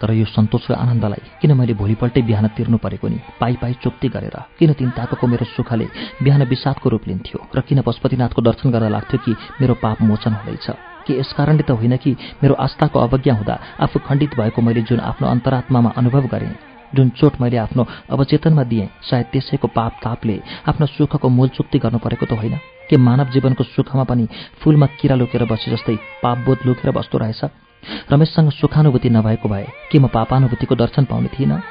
तर 0.00 0.12
यो 0.12 0.24
सन्तोष 0.24 0.70
र 0.70 0.74
आनन्दलाई 0.74 1.22
किन 1.40 1.52
मैले 1.56 1.74
भोलिपल्टै 1.74 2.22
बिहान 2.22 2.46
तिर्नु 2.56 2.78
परेको 2.78 3.08
नि? 3.08 3.18
पाइ 3.40 3.54
पाइ 3.62 3.72
चुक्ति 3.82 4.08
गरेर 4.08 4.36
किन 4.58 4.72
तिनताको 4.72 5.26
मेरो 5.26 5.44
सुखले 5.56 5.86
बिहान 6.22 6.42
विषादको 6.44 6.88
रूप 6.88 7.08
लिन्थ्यो? 7.08 7.38
र 7.56 7.60
किन 7.60 7.80
पशुपतिनाथको 7.80 8.42
दर्शन 8.42 8.70
गर्न 8.70 8.92
लाग्थ्यो 8.92 9.18
कि 9.24 9.32
मेरो 9.60 9.74
पाप 9.80 10.02
मोचन 10.02 10.32
हुँदैछ? 10.32 10.66
कि 11.06 11.18
यस 11.18 11.32
कारणले 11.32 11.62
त 11.62 11.70
होइन 11.70 11.96
कि 11.96 12.16
मेरो 12.42 12.54
आस्थाको 12.54 12.98
अवज्ञा 12.98 13.34
हुँदा 13.34 13.58
आफू 13.80 13.98
खण्डित 14.06 14.34
भएको 14.36 14.62
मैले 14.62 14.82
जुन 14.82 15.00
आफ्नो 15.00 15.28
अन्तरात्मामा 15.28 15.90
अनुभव 15.96 16.26
गरेँ 16.26 16.54
जुन 16.94 17.08
चोट 17.18 17.40
मैले 17.40 17.56
आफ्नो 17.56 17.86
अवचेतनमा 18.10 18.62
दिएँ 18.62 18.88
सायद 19.02 19.26
त्यसैको 19.32 19.68
पाप 19.68 19.92
तापले 20.04 20.40
आफ्नो 20.68 20.86
सुखको 20.86 21.28
मूल 21.28 21.48
चुक्ति 21.48 21.78
गर्नु 21.78 21.98
परेको 21.98 22.26
त 22.26 22.32
होइन? 22.32 22.58
के 22.90 22.96
मानव 22.96 23.30
जीवनको 23.32 23.64
सुखमा 23.64 24.04
पनि 24.04 24.28
फुलमा 24.60 24.86
किरा 24.98 25.16
लुकेर 25.16 25.44
बसे 25.44 25.70
जस्तै 25.70 25.96
पापबोध 26.22 26.58
लुकेर 26.66 26.90
बस्दो 26.90 27.18
रहेछ? 27.18 27.65
रमेशसँग 28.12 28.50
सुखानुभूति 28.50 29.10
नभएको 29.10 29.48
भए 29.48 29.66
के 29.92 29.98
म 29.98 30.08
पापानुभूतिको 30.08 30.74
दर्शन 30.74 31.04
पाउने 31.04 31.28
थिइनँ? 31.28 31.62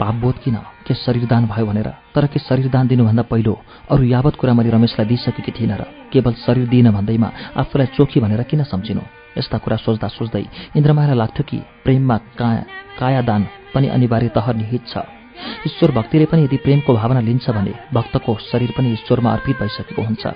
पापबोध 0.00 0.38
किन? 0.42 0.56
के 0.86 0.94
शरीरदान 0.94 1.46
भयो 1.46 1.66
भनेर? 1.66 1.88
तर 2.14 2.26
के 2.26 2.38
शरीरदान 2.38 2.88
दिनुभन्दा 2.88 3.22
पहिलो 3.22 3.54
अरू 3.90 4.02
यावत 4.02 4.36
कुरा 4.36 4.54
मैले 4.54 4.70
रमेशलाई 4.70 5.06
दिइसकेकी 5.06 5.52
थिइनँ 5.52 5.78
र 5.78 5.82
केवल 6.12 6.32
शरीर 6.34 6.66
दिइन 6.68 6.90
भन्दैमा 6.90 7.30
आफूलाई 7.56 7.86
चोखी 7.96 8.20
भनेर 8.20 8.42
किन 8.42 8.64
सम्झिनु? 8.64 9.00
यस्ता 9.38 9.58
कुरा 9.58 9.76
सोच्दा 9.76 10.08
सोच्दै 10.08 10.44
इन्द्रमायालाई 10.76 11.16
लाग्थ्यो 11.16 11.44
कि 11.48 11.58
प्रेममा 11.84 12.16
काया 12.38 12.64
कायादान 12.98 13.46
पनि 13.74 13.88
अनिवार्य 13.88 14.28
तह 14.28 14.52
निहित 14.52 14.82
छ। 14.90 15.21
ईश्वर 15.66 15.90
भक्तिले 15.90 16.24
पनि 16.26 16.44
यदि 16.44 16.56
प्रेमको 16.64 16.94
भावना 16.94 17.20
लिन्छ 17.20 17.50
भने 17.50 17.74
भक्तको 17.94 18.36
शरीर 18.50 18.70
पनि 18.76 18.92
ईश्वरमा 18.92 19.32
अर्पित 19.32 19.56
भइसकेको 19.60 20.02
हुन्छ। 20.02 20.26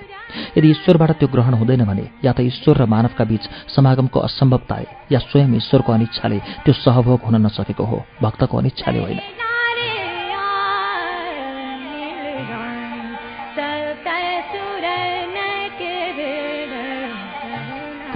यदि 0.57 0.67
ईश्वरबाट 0.71 1.11
त्यो 1.19 1.27
ग्रहण 1.27 1.53
हुँदैन 1.53 1.83
भने 1.85 2.05
या 2.25 2.31
त 2.33 2.39
ईश्वर 2.41 2.77
र 2.77 2.85
मानवका 2.85 3.23
बीच 3.23 3.43
समागमको 3.75 4.19
असम्भवताले 4.19 5.13
या 5.13 5.19
स्वयं 5.19 5.55
ईश्वरको 5.55 5.91
अनिच्छाले 5.93 6.39
त्यो 6.63 6.73
सहभोग 6.73 7.19
हुन 7.25 7.35
नसकेको 7.45 7.83
हो 7.83 7.97
भक्तको 8.21 8.57
अनिच्छाले 8.57 8.99
होइन। 8.99 9.19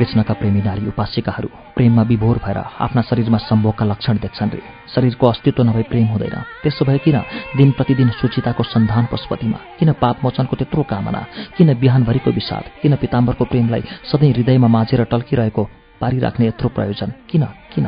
कृष्णका 0.01 0.33
प्रेमी 0.33 0.61
नारी 0.61 0.87
उपासिकाहरू 0.87 1.49
प्रेममा 1.75 2.01
विभोर 2.01 2.37
भएर 2.37 2.57
आफ्ना 2.57 3.01
शरीरमा 3.01 3.37
सम्भोगका 3.37 3.85
लक्षण 3.85 4.17
देख्छन् 4.17 4.49
रे। 4.49 4.61
शरीरको 4.95 5.27
अस्तित्व 5.27 5.63
नभई 5.63 5.83
प्रेम 5.83 6.05
हुँदैन। 6.05 6.41
त्यसो 6.63 6.85
भए 6.85 6.97
किन 6.97 7.21
दिन 7.57 7.71
प्रतिदिन 7.71 8.09
सुचिताको 8.09 8.63
सन्धान 8.63 9.05
पशुपतिमा? 9.11 9.57
किन 9.79 9.93
पापमोचनको 9.93 10.55
त्यत्रो 10.55 10.83
कामना? 10.83 11.25
किन 11.57 11.79
बिहानभरिको 11.79 12.31
विषाद? 12.31 12.63
किन 12.81 12.95
पिताम्बरको 12.95 13.45
प्रेमलाई 13.45 13.83
सधैँ 14.11 14.33
हृदयमा 14.33 14.67
माझेर 14.67 15.03
टल्किरहेको 15.03 15.69
पारिराख्ने 16.01 16.47
यत्रो 16.47 16.69
प्रयोजन? 16.69 17.13
किन? 17.29 17.45
किन? 17.45 17.87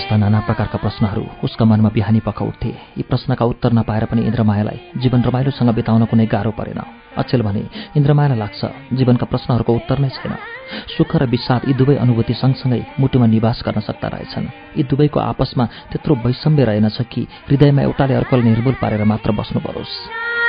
यस्ता 0.00 0.16
नाना 0.16 0.40
प्रकारका 0.48 0.78
प्रश्नहरू 0.80 1.44
उसका 1.44 1.64
मनमा 1.68 1.92
बिहानी 1.92 2.20
पख 2.24 2.40
उठ्थे। 2.40 2.72
यी 2.96 3.02
प्रश्नका 3.04 3.44
उत्तर 3.44 3.72
नपाएर 3.76 4.04
पनि 4.08 4.24
इन्द्रमायालाई 4.24 4.78
जीवन 4.96 5.20
रमाइलोसँग 5.28 5.70
बिताउन 5.76 6.04
कुनै 6.08 6.24
गाह्रो 6.24 6.52
परेन। 6.56 6.80
अचेल 7.20 7.42
भने 7.44 7.62
इन्द्रमायालाई 8.00 8.38
लाग्छ 8.38 8.60
जीवनका 8.96 9.26
प्रश्नहरूको 9.28 9.72
उत्तर 9.76 9.98
नै 10.00 10.08
छैन। 10.08 10.32
सुख 10.96 11.10
र 11.20 11.28
विषाद 11.28 11.68
यी 11.68 11.74
दुवै 11.76 11.96
अनुभूति 12.00 12.32
सँगसँगै 12.32 12.80
मुटुमा 12.96 13.26
निवास 13.28 13.60
गर्न 13.60 13.80
सक्दा 13.84 14.08
रहेछन्। 14.08 14.48
यी 14.80 14.82
दुवैको 14.88 15.20
आपसमा 15.20 15.64
त्यत्रो 15.92 16.14
वैषम्य 16.24 16.64
रहेनछ 16.64 16.98
कि 17.12 17.28
हृदयमा 17.48 17.82
एउटाले 17.82 18.14
अर्कोलाई 18.14 18.48
निर्मूल 18.48 18.80
पारेर 18.80 19.04
मात्र 19.04 19.36
बस्नु 19.36 19.60
परोस्। 19.60 20.39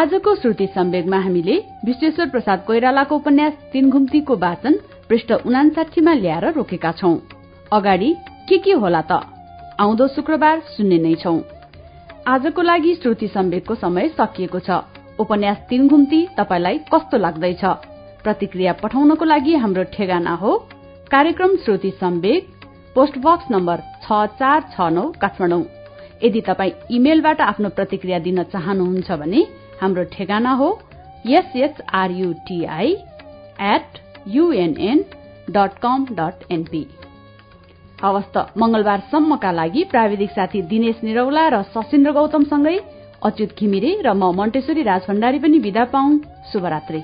आजको 0.00 0.34
श्रुति 0.34 0.66
सम्वेगमा 0.66 1.18
हामीले 1.20 1.54
विश्वेश्वर 1.84 2.28
प्रसाद 2.28 2.62
कोइरालाको 2.66 3.16
उपन्यास 3.16 3.52
तीन 3.72 3.90
घुम्तीको 3.90 4.36
वाचन 4.36 4.74
पृष्ठ 5.08 5.32
उनासाठीमा 5.32 6.12
ल्याएर 6.14 6.44
रोकेका 6.52 6.92
छौं। 6.92 7.16
अगाडि 7.72 8.08
के 8.48 8.58
के 8.58 8.72
होला 8.72 9.02
त? 9.10 9.20
आउँदो 9.80 10.06
शुक्रबार 10.08 10.60
सुन्ने 10.76 10.98
नै 10.98 11.14
छौं। 11.14 11.40
आजको 12.26 12.62
लागि 12.62 12.94
श्रुति 12.94 13.28
सम्वेकको 13.28 13.74
समय 13.74 14.08
सकिएको 14.16 14.58
छ। 14.58 14.80
उपन्यास 15.20 15.58
तीन 15.68 15.88
घुम्ती 15.88 16.26
तपाईलाई 16.38 16.78
कस्तो 16.94 17.18
लाग्दैछ? 17.18 17.64
प्रतिक्रिया 18.24 18.72
पठाउनको 18.80 19.24
लागि 19.24 19.54
हाम्रो 19.56 19.84
ठेगाना 19.92 20.34
हो 20.40 20.56
कार्यक्रम 21.12 21.56
श्रुति 21.64 21.90
सम्वेक 22.00 22.48
पोस्ट 22.94 23.18
बक्स 23.18 23.52
नम्बर 23.52 23.84
छ 24.04 24.24
चार 24.40 24.60
छ 24.72 24.92
नौ 24.96 25.08
काठमाडौँ। 25.20 25.64
यदि 26.24 26.40
तपाईँ 26.40 26.78
इमेलबाट 26.90 27.40
आफ्नो 27.52 27.68
प्रतिक्रिया 27.76 28.18
दिन 28.18 28.42
चाहनुहुन्छ 28.48 29.12
भने 29.12 29.59
हाम्रो 29.80 30.04
ठेगाना 30.12 30.52
हो 30.60 30.68
S H R U T I 31.38 32.92
at 33.74 33.98
UNN 34.28 35.04
dot 35.50 35.78
com 35.82 36.06
dot 36.12 36.50
NP 36.52 36.86
हवस् 38.02 38.32
त 38.34 38.44
मंगलबारसम्मका 38.56 39.52
लागि 39.52 39.84
प्राविधिक 39.90 40.30
साथी 40.30 40.62
दिनेश 40.72 41.00
निरौला 41.04 41.48
र 41.54 41.62
सशिन्द्र 41.74 42.12
गौतमसँगै 42.12 42.76
अच्युत 43.28 43.50
घिमिरे 43.58 43.90
र 44.06 44.12
म 44.12 44.32
मण्टेश्वरी 44.40 44.82
राजभण्डारी 44.82 45.38
पनि 45.38 45.58
विदा 45.66 45.84
पाउँ 45.94 46.18
शुभरात्री। 46.52 47.02